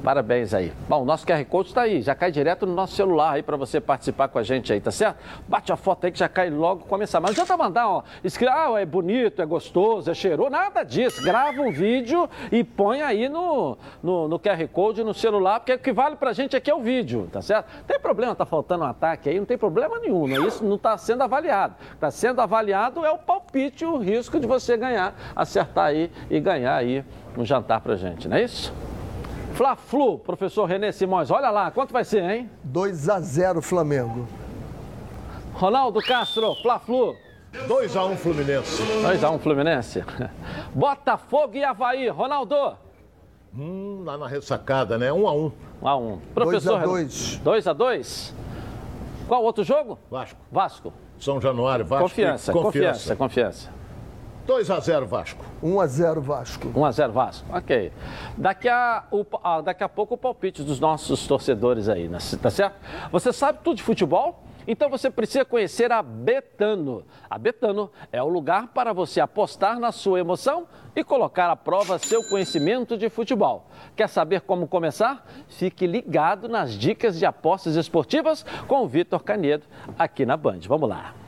[0.03, 0.73] Parabéns aí.
[0.89, 3.57] Bom, o nosso QR Code está aí, já cai direto no nosso celular aí para
[3.57, 5.19] você participar com a gente aí, tá certo?
[5.47, 7.23] Bate a foto aí que já cai logo com a mensagem.
[7.23, 11.23] Mas não adianta mandar, ó, escreve, ah, é bonito, é gostoso, é cheiroso, nada disso.
[11.23, 15.79] Grava um vídeo e põe aí no, no, no QR Code no celular, porque o
[15.79, 17.67] que vale pra gente aqui é o vídeo, tá certo?
[17.87, 20.37] Tem problema, tá faltando um ataque aí, não tem problema nenhum, né?
[20.45, 21.77] isso não está sendo avaliado.
[21.95, 26.75] Está sendo avaliado é o palpite, o risco de você ganhar, acertar aí e ganhar
[26.75, 27.05] aí
[27.39, 28.73] um jantar pra gente, não é isso?
[29.55, 32.51] Fla-Flu, professor Renê Simões, olha lá, quanto vai ser, hein?
[32.65, 34.27] 2 a 0 Flamengo.
[35.55, 37.15] Ronaldo Castro, Fla-Flu.
[37.69, 38.83] 2 a 1 Fluminense.
[39.03, 40.05] 2 a 1 Fluminense.
[40.75, 42.77] Botafogo e Havaí, Ronaldo.
[43.55, 45.13] Hum, lá na ressacada, né?
[45.13, 48.35] 1 a 1 1 a 1 Professor 2 a 2 2 a 2
[49.29, 49.99] Qual outro jogo?
[50.11, 50.41] Vasco.
[50.51, 50.93] Vasco.
[51.19, 52.09] São Januário, Vasco.
[52.09, 53.17] Confiança, confiança, confiança.
[53.17, 53.82] confiança.
[54.47, 55.45] 2 a 0 Vasco.
[55.63, 56.73] 1 a 0 Vasco.
[56.75, 57.47] 1 a 0 Vasco.
[57.57, 57.93] Ok.
[58.37, 59.25] Daqui a, o,
[59.63, 62.19] daqui a pouco o palpite dos nossos torcedores aí, né?
[62.41, 62.77] tá certo?
[63.11, 64.43] Você sabe tudo de futebol?
[64.67, 67.05] Então você precisa conhecer a Betano.
[67.29, 71.99] A Betano é o lugar para você apostar na sua emoção e colocar à prova
[71.99, 73.67] seu conhecimento de futebol.
[73.97, 75.27] Quer saber como começar?
[75.49, 79.67] Fique ligado nas dicas de apostas esportivas com o Vitor Canedo
[79.99, 80.61] aqui na Band.
[80.69, 81.22] Vamos lá.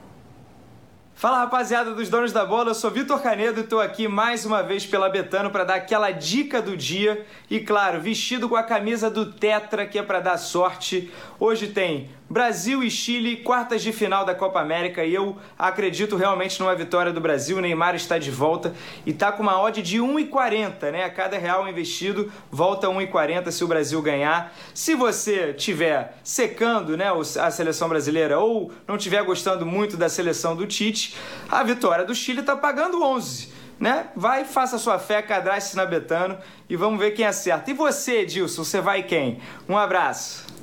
[1.16, 4.64] Fala rapaziada dos donos da bola, eu sou Vitor Canedo e estou aqui mais uma
[4.64, 9.08] vez pela Betano para dar aquela dica do dia e claro, vestido com a camisa
[9.08, 11.12] do Tetra que é para dar sorte.
[11.46, 16.58] Hoje tem Brasil e Chile, quartas de final da Copa América, e eu acredito realmente
[16.58, 17.58] numa vitória do Brasil.
[17.58, 18.72] O Neymar está de volta
[19.04, 21.04] e está com uma odd de 1,40, né?
[21.04, 24.56] A cada real investido volta 1,40 se o Brasil ganhar.
[24.72, 30.56] Se você tiver secando, né, a seleção brasileira ou não tiver gostando muito da seleção
[30.56, 31.14] do Tite,
[31.50, 34.06] a vitória do Chile está pagando 11 né?
[34.16, 36.38] Vai, faça sua fé, cadastre na Betano
[36.70, 37.70] e vamos ver quem acerta.
[37.70, 39.40] E você, Edilson, você vai quem?
[39.68, 40.53] Um abraço.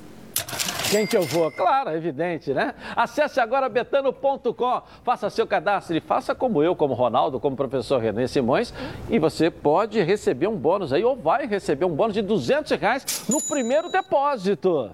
[0.92, 1.50] Quem que eu vou?
[1.52, 2.74] Claro, é evidente, né?
[2.96, 8.28] Acesse agora betano.com, faça seu cadastro e faça como eu, como Ronaldo, como professor René
[8.28, 8.74] Simões
[9.10, 13.26] e você pode receber um bônus aí ou vai receber um bônus de 200 reais
[13.30, 14.92] no primeiro depósito.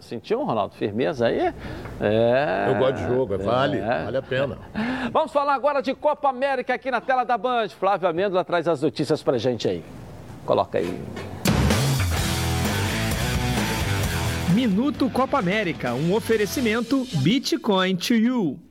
[0.00, 0.74] Sentiu, Ronaldo?
[0.74, 1.54] Firmeza aí?
[2.00, 2.66] É.
[2.68, 4.04] Eu gosto de jogo, é, vale, é.
[4.04, 4.58] vale a pena.
[5.12, 7.68] Vamos falar agora de Copa América aqui na tela da Band.
[7.68, 9.84] Flávio Amêndola traz as notícias pra gente aí.
[10.44, 11.00] Coloca aí.
[14.58, 18.67] Minuto Copa América, um oferecimento Bitcoin to You.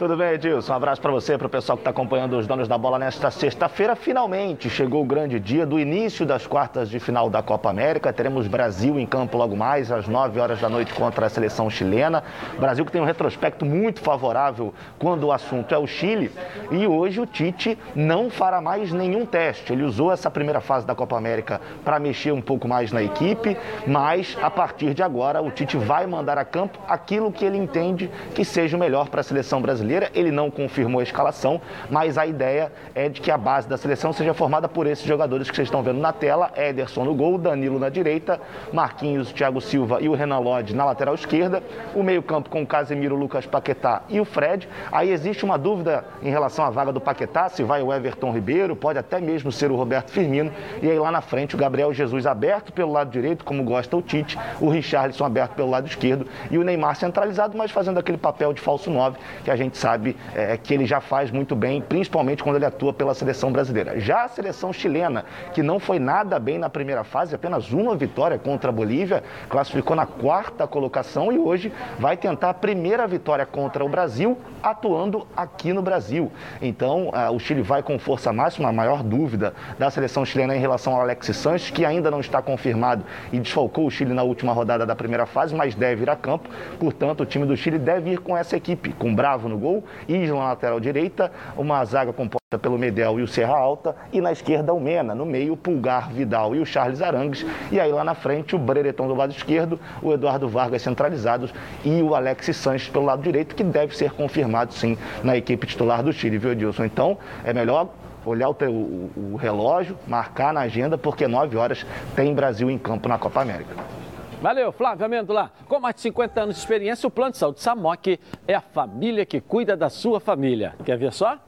[0.00, 0.72] Tudo bem, Edilson?
[0.72, 3.30] Um abraço para você, para o pessoal que está acompanhando os donos da bola nesta
[3.30, 3.94] sexta-feira.
[3.94, 8.10] Finalmente chegou o grande dia do início das quartas de final da Copa América.
[8.10, 12.24] Teremos Brasil em campo logo mais, às 9 horas da noite, contra a seleção chilena.
[12.58, 16.32] Brasil que tem um retrospecto muito favorável quando o assunto é o Chile.
[16.70, 19.70] E hoje o Tite não fará mais nenhum teste.
[19.70, 23.54] Ele usou essa primeira fase da Copa América para mexer um pouco mais na equipe,
[23.86, 28.10] mas a partir de agora o Tite vai mandar a campo aquilo que ele entende
[28.34, 30.10] que seja o melhor para a seleção brasileira brasileira.
[30.14, 34.12] Ele não confirmou a escalação, mas a ideia é de que a base da seleção
[34.12, 37.78] seja formada por esses jogadores que vocês estão vendo na tela: Ederson no gol, Danilo
[37.78, 38.40] na direita,
[38.72, 41.62] Marquinhos, Thiago Silva e o Renan Lodge na lateral esquerda,
[41.94, 44.68] o meio-campo com o Casemiro, Lucas Paquetá e o Fred.
[44.92, 48.76] Aí existe uma dúvida em relação à vaga do Paquetá, se vai o Everton Ribeiro,
[48.76, 50.52] pode até mesmo ser o Roberto Firmino.
[50.82, 54.02] E aí lá na frente o Gabriel Jesus aberto pelo lado direito, como gosta o
[54.02, 58.52] Tite, o Richarlison aberto pelo lado esquerdo e o Neymar centralizado, mas fazendo aquele papel
[58.52, 62.42] de falso 9 que a gente sabe é, que ele já faz muito bem, principalmente
[62.42, 63.98] quando ele atua pela seleção brasileira.
[63.98, 68.38] Já a seleção chilena, que não foi nada bem na primeira fase, apenas uma vitória
[68.38, 73.82] contra a Bolívia, classificou na quarta colocação e hoje vai tentar a primeira vitória contra
[73.82, 76.30] o Brasil, atuando aqui no Brasil.
[76.60, 80.94] Então, o Chile vai com força máxima, a maior dúvida da seleção chilena em relação
[80.94, 84.84] ao Alexis Sanches, que ainda não está confirmado e desfalcou o Chile na última rodada
[84.84, 86.50] da primeira fase, mas deve ir a campo.
[86.78, 89.84] Portanto, o time do Chile deve ir com essa equipe, com Bravo no gol gol,
[90.08, 94.32] Isla na lateral direita, uma zaga composta pelo Medel e o Serra Alta, e na
[94.32, 98.02] esquerda o Mena, no meio o Pulgar, Vidal e o Charles Arangues, e aí lá
[98.02, 101.54] na frente o Brereton do lado esquerdo, o Eduardo Vargas centralizados
[101.84, 106.02] e o Alex Sanches pelo lado direito, que deve ser confirmado sim na equipe titular
[106.02, 106.84] do Chile, viu Edilson?
[106.84, 107.88] Então é melhor
[108.24, 113.08] olhar o, teu, o, relógio, marcar na agenda, porque 9 horas tem Brasil em campo
[113.08, 113.99] na Copa América.
[114.40, 115.52] Valeu, Flávio Amêndola.
[115.68, 119.26] Com mais de 50 anos de experiência, o Plano de Saúde Samok é a família
[119.26, 120.74] que cuida da sua família.
[120.82, 121.38] Quer ver só?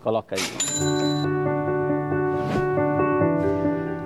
[0.00, 0.42] Coloca aí.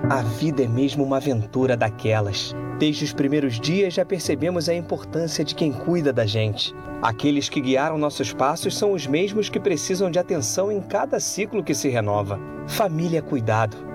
[0.09, 2.55] A vida é mesmo uma aventura daquelas.
[2.79, 6.73] Desde os primeiros dias já percebemos a importância de quem cuida da gente.
[7.03, 11.63] Aqueles que guiaram nossos passos são os mesmos que precisam de atenção em cada ciclo
[11.63, 12.39] que se renova.
[12.67, 13.94] Família é cuidado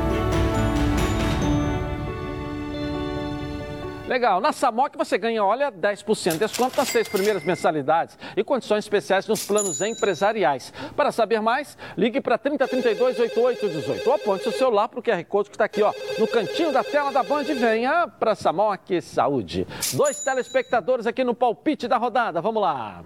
[4.11, 4.41] Legal.
[4.41, 9.25] Na Samok você ganha, olha, 10% de desconto nas três primeiras mensalidades e condições especiais
[9.25, 10.73] nos planos empresariais.
[10.97, 15.49] Para saber mais, ligue para 3032 8818 ou aponte o celular para o QR Code
[15.49, 19.65] que está aqui, ó, no cantinho da tela da Band venha para Samok Saúde.
[19.93, 22.41] Dois telespectadores aqui no palpite da rodada.
[22.41, 23.05] Vamos lá.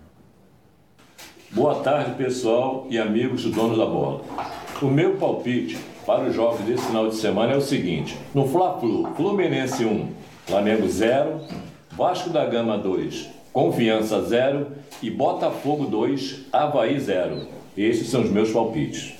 [1.52, 4.22] Boa tarde, pessoal e amigos do Dono da Bola.
[4.82, 9.14] O meu palpite para os jogos desse final de semana é o seguinte: no Fla-Flu,
[9.16, 11.42] Fluminense 1, Flamengo 0,
[11.92, 14.68] Vasco da Gama 2, Confiança 0
[15.02, 17.48] e Botafogo 2, Havaí 0.
[17.76, 19.14] Esses são os meus palpites.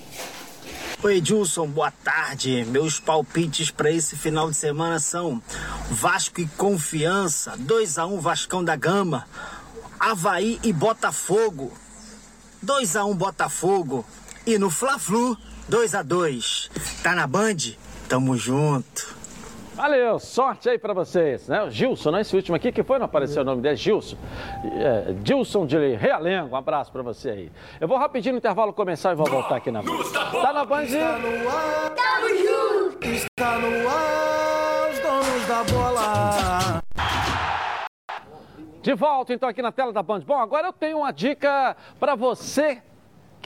[1.02, 2.64] Oi, Edilson, boa tarde.
[2.68, 5.42] Meus palpites para esse final de semana são
[5.90, 9.26] Vasco e Confiança, 2 a 1 Vascão da Gama,
[9.98, 11.72] Havaí e Botafogo,
[12.62, 14.04] 2 a 1 Botafogo
[14.46, 15.36] e no Fla-Flu,
[15.68, 16.70] 2 a 2
[17.02, 17.56] Tá na Band?
[18.08, 19.15] Tamo junto.
[19.76, 21.62] Valeu, sorte aí pra vocês, né?
[21.62, 22.22] O Gilson, né?
[22.22, 22.98] Esse último aqui, que foi?
[22.98, 24.16] Não apareceu o nome dele, Gilson.
[24.64, 27.52] É, Gilson de Realengo, um abraço pra você aí.
[27.78, 29.98] Eu vou rapidinho no intervalo começar e vou voltar aqui na Band.
[30.32, 30.84] Tá na Band?
[30.84, 33.06] Está no ar, tamo junto.
[33.06, 36.82] Está no ar, os donos da bola.
[38.80, 40.20] De volta então aqui na tela da Band.
[40.20, 42.82] Bom, agora eu tenho uma dica pra você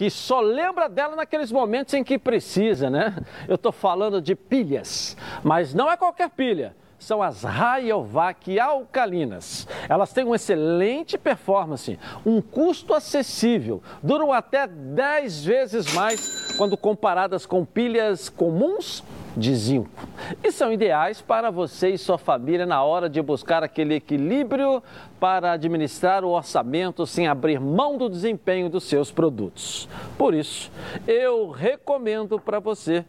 [0.01, 3.14] que só lembra dela naqueles momentos em que precisa, né?
[3.46, 6.74] Eu estou falando de pilhas, mas não é qualquer pilha.
[7.01, 9.66] São as Rayovac alcalinas.
[9.88, 17.46] Elas têm uma excelente performance, um custo acessível, duram até 10 vezes mais quando comparadas
[17.46, 19.03] com pilhas comuns
[19.34, 20.07] de zinco.
[20.44, 24.82] E são ideais para você e sua família na hora de buscar aquele equilíbrio
[25.18, 29.88] para administrar o orçamento sem abrir mão do desempenho dos seus produtos.
[30.18, 30.70] Por isso,
[31.07, 33.07] eu recomendo para você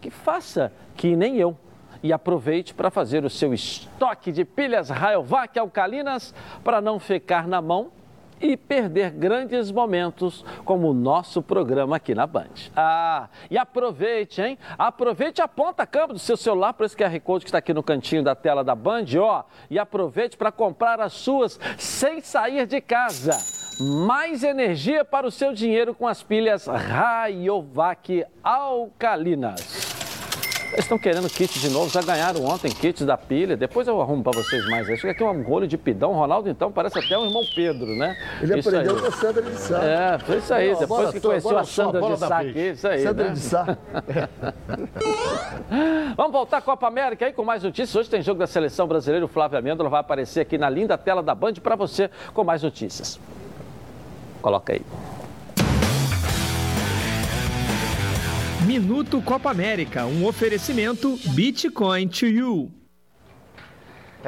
[0.00, 1.56] que faça que nem eu
[2.06, 6.32] e aproveite para fazer o seu estoque de pilhas Rayovac alcalinas
[6.62, 7.90] para não ficar na mão
[8.40, 12.70] e perder grandes momentos como o nosso programa aqui na Band.
[12.76, 14.58] Ah, e aproveite, hein?
[14.78, 17.82] Aproveite a ponta câmera do seu celular para esse QR Code que está aqui no
[17.82, 22.80] cantinho da tela da Band, ó, e aproveite para comprar as suas sem sair de
[22.80, 23.32] casa.
[24.06, 29.95] Mais energia para o seu dinheiro com as pilhas Rayovac alcalinas.
[30.76, 33.56] Eles estão querendo kit de novo, já ganharam ontem kits da pilha.
[33.56, 34.86] Depois eu arrumo para vocês mais.
[35.00, 36.12] Chega aqui um rolho de pidão.
[36.12, 38.14] Ronaldo, então, parece até o irmão Pedro, né?
[38.42, 39.00] Ele isso aprendeu aí.
[39.00, 39.82] com a Sandra de Sá.
[39.82, 40.72] É, foi isso aí.
[40.72, 43.02] Não, Depois bola que conheceu bola a Sandra de Sá aqui, isso aí.
[43.02, 43.32] Sandra né?
[43.32, 43.78] de Sá.
[46.14, 47.96] Vamos voltar à Copa América aí com mais notícias.
[47.96, 49.24] Hoje tem jogo da seleção brasileira.
[49.24, 52.62] O Flávio Amêndola vai aparecer aqui na linda tela da Band para você com mais
[52.62, 53.18] notícias.
[54.42, 54.82] Coloca aí.
[58.66, 62.72] Minuto Copa América, um oferecimento Bitcoin to you.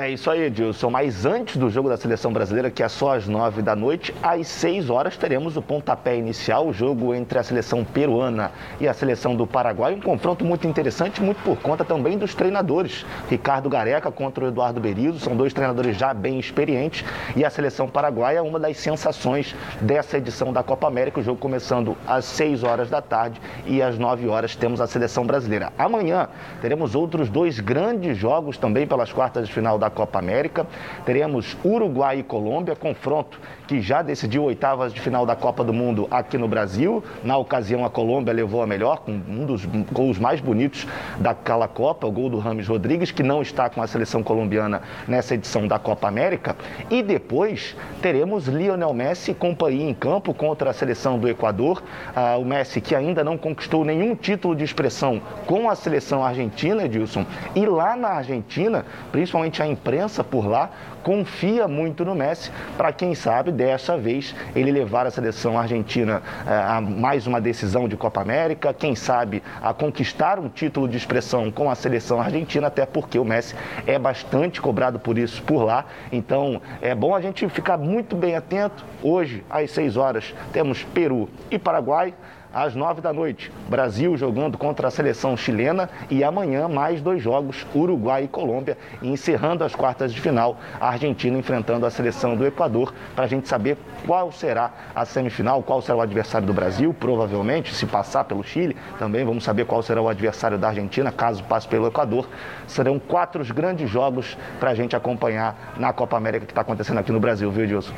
[0.00, 0.90] É isso aí, Edilson.
[0.90, 4.46] Mas antes do jogo da seleção brasileira, que é só às nove da noite, às
[4.46, 9.34] seis horas teremos o pontapé inicial, o jogo entre a seleção peruana e a seleção
[9.34, 9.94] do Paraguai.
[9.94, 13.04] Um confronto muito interessante, muito por conta também dos treinadores.
[13.28, 17.04] Ricardo Gareca contra o Eduardo Berizzo, são dois treinadores já bem experientes.
[17.34, 21.18] E a seleção paraguaia é uma das sensações dessa edição da Copa América.
[21.18, 25.26] O jogo começando às seis horas da tarde e às nove horas temos a seleção
[25.26, 25.72] brasileira.
[25.76, 26.28] Amanhã
[26.62, 30.66] teremos outros dois grandes jogos também pelas quartas de final da Copa América.
[31.04, 36.08] Teremos Uruguai e Colômbia, confronto que já decidiu oitavas de final da Copa do Mundo
[36.10, 37.04] aqui no Brasil.
[37.22, 40.86] Na ocasião, a Colômbia levou a melhor, com um dos gols mais bonitos
[41.18, 45.34] daquela Copa, o gol do Rames Rodrigues, que não está com a seleção colombiana nessa
[45.34, 46.56] edição da Copa América.
[46.90, 51.82] E depois teremos Lionel Messi e companhia em campo contra a seleção do Equador.
[52.16, 56.84] Ah, o Messi que ainda não conquistou nenhum título de expressão com a seleção argentina,
[56.84, 57.26] Edilson.
[57.54, 60.70] E lá na Argentina, principalmente a imprensa por lá,
[61.08, 66.50] confia muito no Messi para quem sabe dessa vez ele levar a seleção argentina eh,
[66.52, 71.50] a mais uma decisão de Copa América, quem sabe a conquistar um título de expressão
[71.50, 73.54] com a seleção argentina, até porque o Messi
[73.86, 75.86] é bastante cobrado por isso por lá.
[76.12, 78.84] Então é bom a gente ficar muito bem atento.
[79.02, 82.12] Hoje, às 6 horas, temos Peru e Paraguai
[82.52, 83.50] às nove da noite.
[83.68, 88.76] Brasil jogando contra a seleção chilena e amanhã mais dois jogos, Uruguai e Colômbia.
[89.02, 93.28] E encerrando as quartas de final, a Argentina enfrentando a seleção do Equador, para a
[93.28, 93.76] gente saber
[94.06, 98.76] qual será a semifinal, qual será o adversário do Brasil, provavelmente, se passar pelo Chile.
[98.98, 102.28] Também vamos saber qual será o adversário da Argentina, caso passe pelo Equador.
[102.66, 107.12] Serão quatro grandes jogos para a gente acompanhar na Copa América que está acontecendo aqui
[107.12, 107.94] no Brasil, viu, Edilson?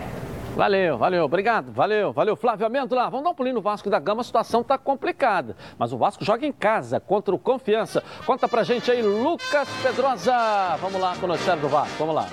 [0.54, 2.36] Valeu, valeu, obrigado, valeu, valeu.
[2.36, 5.56] Flávio Amêndola, vamos dar um pulinho no Vasco da Gama, a situação está complicada.
[5.78, 8.02] Mas o Vasco joga em casa contra o Confiança.
[8.26, 10.76] Conta pra gente aí, Lucas Pedrosa.
[10.80, 12.26] Vamos lá com o noticiário do Vasco, vamos lá.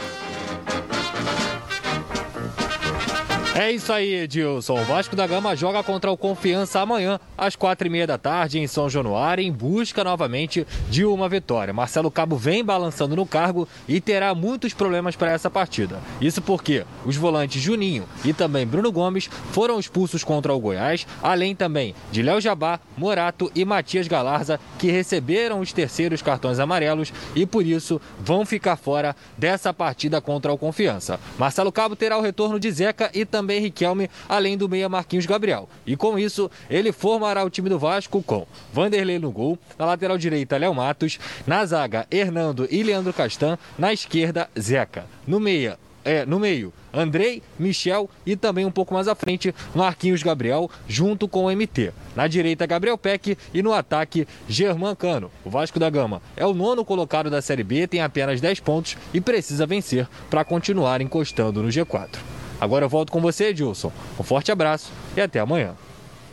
[3.60, 4.80] É isso aí, Edilson.
[4.80, 8.60] O Vasco da Gama joga contra o Confiança amanhã, às quatro e meia da tarde,
[8.60, 11.74] em São Januário, em busca novamente de uma vitória.
[11.74, 15.99] Marcelo Cabo vem balançando no cargo e terá muitos problemas para essa partida.
[16.22, 21.55] Isso porque os volantes Juninho e também Bruno Gomes foram expulsos contra o Goiás, além
[21.55, 27.43] também de Léo Jabá, Morato e Matias Galarza, que receberam os terceiros cartões amarelos e
[27.43, 31.20] por isso vão ficar fora dessa partida contra o Confiança.
[31.39, 35.70] Marcelo Cabo terá o retorno de Zeca e também Riquelme, além do meia Marquinhos Gabriel.
[35.86, 40.18] E com isso, ele formará o time do Vasco com Vanderlei no gol, na lateral
[40.18, 45.06] direita Léo Matos, na zaga Hernando e Leandro Castan, na esquerda Zeca.
[45.26, 50.24] No meia, é, no meio, Andrei, Michel e também um pouco mais à frente, Marquinhos
[50.24, 51.91] Gabriel, junto com o MT.
[52.16, 55.30] Na direita, Gabriel Peck e no ataque, Germán Cano.
[55.43, 58.95] O Vasco da Gama é o nono colocado da Série B, tem apenas 10 pontos
[59.14, 62.36] e precisa vencer para continuar encostando no G4.
[62.60, 63.91] Agora eu volto com você, Edilson.
[64.20, 65.76] Um forte abraço e até amanhã.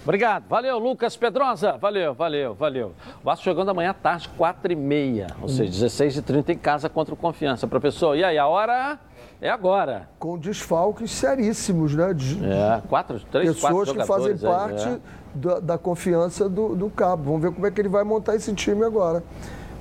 [0.05, 0.45] Obrigado.
[0.49, 1.79] Valeu, Lucas Pedrosa.
[1.79, 2.93] Valeu, valeu, valeu.
[3.23, 7.67] O Vasco jogando amanhã à tarde, 4h30, ou seja, 16h30 em casa contra o Confiança.
[7.67, 8.99] Professor, e aí, a hora
[9.41, 10.09] é agora.
[10.19, 12.13] Com desfalques seríssimos, né?
[12.13, 14.99] De, É, quatro, três, pessoas quatro que fazem aí, parte é.
[15.35, 17.25] da, da confiança do, do Cabo.
[17.25, 19.23] Vamos ver como é que ele vai montar esse time agora.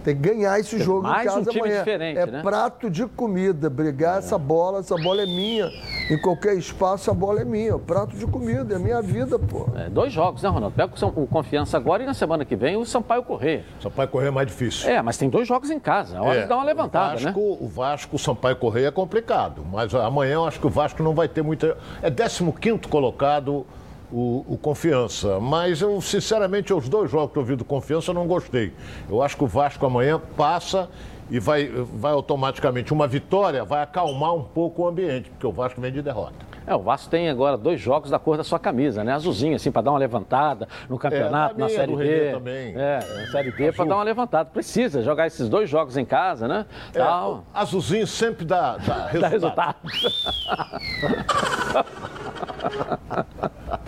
[0.04, 1.80] Tem que ganhar esse jogo mais em um casa time amanhã.
[1.80, 2.42] diferente, é né?
[2.42, 5.70] prato de comida, brigar essa bola, essa bola é minha.
[6.10, 7.80] Em qualquer espaço a bola é minha.
[7.80, 9.70] Prato de comida, é minha vida, pô.
[9.76, 10.76] É, dois jogos, né, Ronaldo?
[10.76, 13.64] Pega o Confiança agora e na semana que vem o Sampaio Correr.
[13.82, 14.90] Sampaio Correr é mais difícil.
[14.90, 16.18] É, mas tem dois jogos em casa.
[16.18, 17.26] A hora de dar uma levantada, o né?
[17.26, 21.02] Vasco, O Vasco, o Sampaio Correia é complicado, mas amanhã eu acho que o Vasco
[21.02, 21.78] não vai ter muita.
[22.02, 23.66] É 15 colocado
[24.14, 28.16] o, o Confiança, mas eu, sinceramente, os dois jogos que eu vi do Confiança eu
[28.16, 28.72] não gostei.
[29.10, 30.88] Eu acho que o Vasco amanhã passa
[31.32, 32.94] e vai, vai automaticamente.
[32.94, 36.54] Uma vitória vai acalmar um pouco o ambiente, porque o Vasco vem de derrota.
[36.66, 39.14] É, o Vasco tem agora dois jogos da cor da sua camisa, né?
[39.14, 41.96] Azulzinho, assim, para dar uma levantada no campeonato, É, na na Série.
[41.96, 42.74] Renê também.
[42.76, 44.50] É, na Série B para dar uma levantada.
[44.50, 46.66] Precisa jogar esses dois jogos em casa, né?
[46.94, 47.44] É, Tal.
[47.54, 49.76] Azulzinho sempre dá, dá Dá resultado.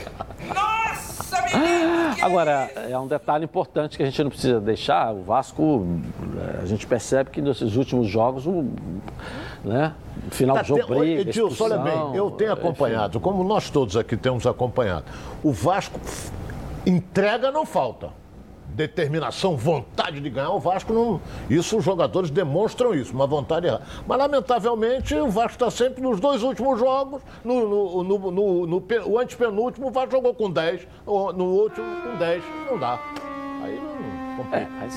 [1.60, 2.24] resultado.
[2.26, 5.14] Agora, é um detalhe importante que a gente não precisa deixar.
[5.14, 5.86] O Vasco,
[6.38, 8.66] eh, a gente percebe que nesses últimos jogos, o
[9.64, 9.94] né,
[10.32, 12.62] final Tá do jogo te- briga, Edilson, olha bem, eu tenho enfim.
[12.62, 15.06] acompanhado, como nós todos aqui temos acompanhado.
[15.44, 16.00] O Vasco
[16.86, 18.10] entrega não falta.
[18.76, 21.22] Determinação, vontade de ganhar, o Vasco não.
[21.50, 23.86] Isso os jogadores demonstram isso, uma vontade errada.
[24.06, 27.22] Mas, lamentavelmente, o Vasco está sempre nos dois últimos jogos.
[27.44, 32.18] No, no, no, no- o antepenúltimo, o Vasco jogou com 10, o- no último com
[32.18, 32.44] 10.
[32.70, 33.00] Não dá.
[33.64, 34.36] Aí não.
[34.38, 34.58] complica.
[34.58, 34.94] É, mas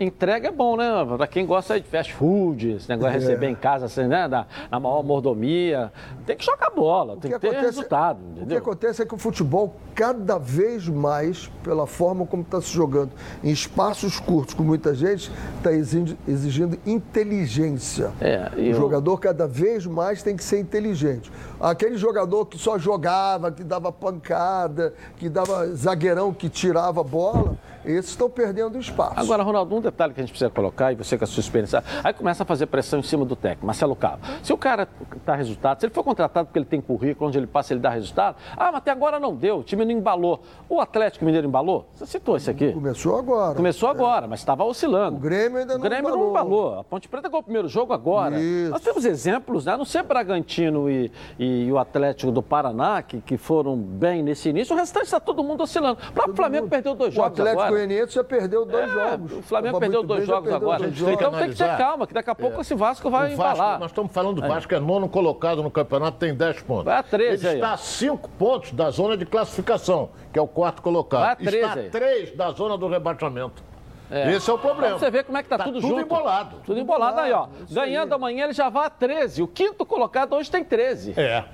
[0.00, 0.84] entrega é bom, né?
[1.16, 3.28] Pra quem gosta de fast food, esse negócio de É.
[3.28, 4.26] receber em casa, assim, né?
[4.26, 5.92] Na, na maior mordomia.
[6.26, 8.58] Tem que jogar bola, tem que, ter resultado, O que entendeu?
[8.58, 13.10] acontece é que o futebol, cada vez mais, pela forma como está se jogando,
[13.44, 18.10] em espaços curtos com muita gente, está exigindo, exigindo inteligência.
[18.20, 21.30] É, o eu- jogador cada vez mais tem que ser inteligente.
[21.60, 27.56] Aquele jogador que só jogava, que dava pancada, que dava zagueirão, que tirava a bola,
[27.84, 29.18] esses estão perdendo espaço.
[29.18, 31.82] Agora, Ronaldo, um detalhe que a gente precisa colocar, e você com a sua experiência,
[32.02, 34.22] aí começa a fazer pressão em cima do técnico, Marcelo Cabo.
[34.42, 34.88] Se o cara
[35.24, 37.90] dá resultado, se ele for contratado porque ele tem currículo, onde ele passa ele dá
[37.90, 40.40] resultado, ah, mas até agora não deu, o time não embalou.
[40.68, 41.86] O Atlético Mineiro embalou?
[41.94, 42.72] Você citou isso aqui.
[42.72, 43.54] Começou agora.
[43.54, 45.16] Começou agora, mas estava oscilando.
[45.16, 46.78] O Grêmio ainda O Grêmio não embalou.
[46.80, 48.36] A Ponte Preta ganhou o primeiro jogo agora.
[48.70, 49.72] Nós temos exemplos, né?
[49.72, 54.48] A não ser Bragantino e, e o Atlético do Paraná, que, que foram bem nesse
[54.48, 55.98] início, o restante está todo mundo oscilando.
[56.10, 57.86] O próprio Flamengo perdeu dois jogos Atlético agora.
[57.86, 59.32] Goianiense já perdeu dois É, jogos.
[59.32, 60.88] O Flamengo perdeu dois jogos perdeu agora.
[60.90, 63.32] dois tem que Então tem que ter calma, que daqui a pouco esse Vasco vai
[63.32, 63.78] O Vasco, embalar.
[63.80, 64.48] nós estamos falando do É.
[64.48, 66.84] Vasco, é nono colocado no campeonato, tem 10 pontos.
[66.84, 70.42] Vai a 13 Ele aí, está a 5 pontos da zona de classificação, que é
[70.42, 71.20] o quarto colocado.
[71.22, 71.86] Vai a 13 está aí.
[71.86, 73.62] a 3 da zona do rebaixamento.
[74.10, 74.30] É.
[74.32, 74.90] Esse é o problema.
[74.90, 76.00] Pra você ver como é que tá, Tá tudo, tudo junto.
[76.02, 76.56] embolado.
[76.66, 77.46] Tudo embolado aí, ó.
[77.70, 79.42] Ganhando amanhã ele já vai a 13.
[79.42, 81.14] O quinto colocado hoje tem 13.
[81.18, 81.44] É.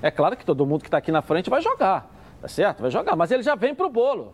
[0.00, 2.10] É claro que todo mundo que está aqui na frente vai jogar.
[2.40, 2.80] Tá certo?
[2.80, 3.14] Vai jogar.
[3.14, 4.32] Mas ele já vem pro bolo.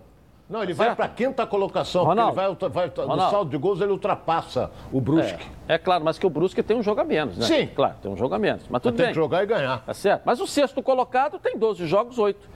[0.49, 0.97] Não, ele Tá vai certo?
[0.97, 2.33] para a quinta colocação, Ronaldo.
[2.35, 5.47] porque ele vai, vai, no saldo de gols ele ultrapassa o Brusque.
[5.69, 7.45] É, é claro, mas que o Brusque tem um jogo a menos, né?
[7.45, 7.67] Sim.
[7.67, 8.65] Claro, tem um jogo a menos.
[8.71, 9.13] Mas tudo tem bem.
[9.15, 9.85] que jogar e ganhar.
[9.85, 10.23] Tá certo?
[10.25, 12.49] Mas o sexto colocado tem 12 jogos, 8.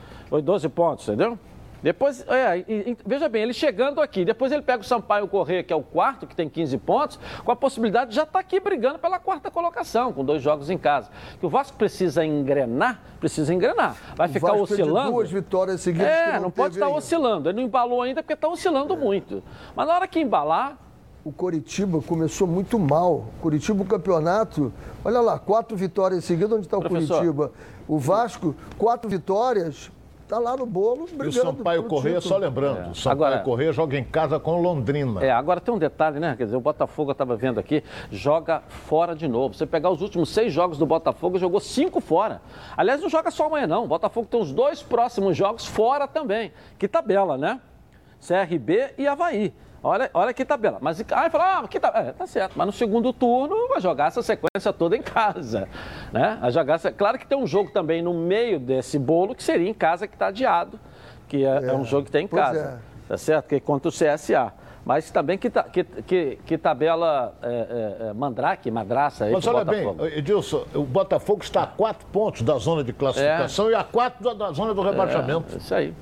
[0.42, 1.38] 12 pontos, entendeu?
[1.82, 2.64] Depois, é,
[3.04, 6.26] veja bem, ele chegando aqui, depois ele pega o Sampaio Corrêa, que é o quarto,
[6.26, 10.12] que tem 15 pontos, com a possibilidade de já estar aqui brigando pela quarta colocação,
[10.12, 11.10] com dois jogos em casa.
[11.40, 13.96] Que o Vasco precisa engrenar, precisa engrenar.
[14.14, 15.10] Vai O ficar de oscilando.
[15.10, 16.98] duas vitórias seguidas É, não, não pode estar ainda.
[16.98, 17.48] oscilando.
[17.48, 19.42] Ele não embalou ainda porque está oscilando muito.
[19.74, 20.78] Mas na hora que embalar,
[21.24, 23.26] O Coritiba começou muito mal.
[23.40, 24.72] Curitiba, o campeonato,
[25.04, 26.82] olha lá, quatro vitórias seguidas, onde está o.
[26.82, 27.52] Curitiba?
[27.86, 29.88] O Vasco, quatro vitórias,
[30.32, 31.32] está lá no bolo, E o brigando.
[31.56, 35.22] Sampaio Correia, só lembrando, o Sampaio Agora- Correia joga em casa com Londrina.
[35.22, 36.34] É, agora tem um detalhe, né?
[36.36, 39.54] Quer dizer, o Botafogo, eu estava vendo aqui, joga fora de novo.
[39.54, 42.40] Você pegar os últimos seis jogos do Botafogo, jogou cinco fora.
[42.76, 43.84] Aliás, não joga só amanhã, não.
[43.84, 46.50] O Botafogo tem os dois próximos jogos fora também.
[46.78, 47.60] Que tabela, né?
[48.26, 49.52] CRB e Havaí.
[49.82, 50.78] Olha, olha que tabela.
[50.80, 52.08] Mas aí fala, ah, que tabela.
[52.08, 52.52] É, tá certo.
[52.54, 55.68] Mas no segundo turno vai jogar essa sequência toda em casa.
[56.12, 56.38] Né?
[56.40, 56.92] Vai jogar essa...
[56.92, 60.14] Claro que tem um jogo também no meio desse bolo que seria em casa que
[60.14, 60.78] está adiado.
[61.26, 62.80] Que é, é um jogo que tem em pois casa.
[62.88, 63.08] é.
[63.08, 63.48] Tá certo?
[63.48, 64.52] Que é contra o CSA.
[64.84, 69.86] Mas também que, que, que, que tabela é, é, Mandrake, Madraça aí Mas olha bem,
[70.16, 73.72] Edilson, o Botafogo está a quatro pontos da zona de classificação é.
[73.72, 75.54] e a quatro da, da zona do rebaixamento.
[75.54, 75.94] É, isso aí.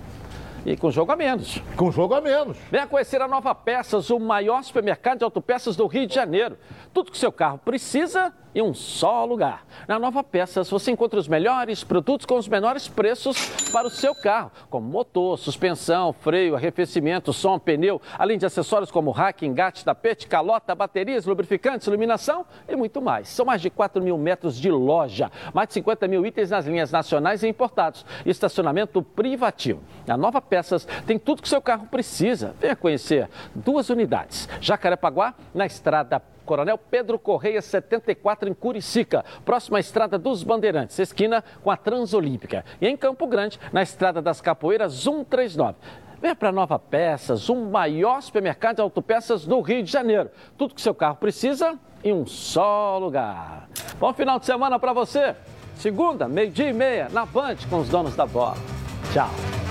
[0.64, 1.62] E com jogo a menos.
[1.76, 2.56] Com jogo a menos.
[2.70, 6.58] Venha conhecer a Nova Peças, o maior supermercado de autopeças do Rio de Janeiro.
[6.92, 9.64] Tudo que seu carro precisa em um só lugar.
[9.86, 14.14] Na Nova Peças você encontra os melhores produtos com os menores preços para o seu
[14.14, 20.26] carro, como motor, suspensão, freio, arrefecimento, som, pneu, além de acessórios como rack, engate, tapete,
[20.26, 23.28] calota, baterias, lubrificantes, iluminação e muito mais.
[23.28, 26.90] São mais de 4 mil metros de loja, mais de 50 mil itens nas linhas
[26.90, 29.82] nacionais e importados, estacionamento privativo.
[30.06, 32.54] Na Nova Peças tem tudo que seu carro precisa.
[32.60, 34.48] Venha conhecer duas unidades.
[34.60, 41.44] Jacarepaguá, na estrada Coronel Pedro Correia 74 em Curicica, próxima à Estrada dos Bandeirantes, esquina
[41.62, 42.64] com a Transolímpica.
[42.80, 45.76] E em Campo Grande, na Estrada das Capoeiras 139.
[46.20, 50.28] Venha para Nova Peças, o maior supermercado de autopeças do Rio de Janeiro.
[50.58, 53.68] Tudo que seu carro precisa em um só lugar.
[54.00, 55.36] Bom final de semana para você.
[55.76, 58.56] Segunda, meio-dia e meia, na Band com os donos da bola.
[59.12, 59.69] Tchau.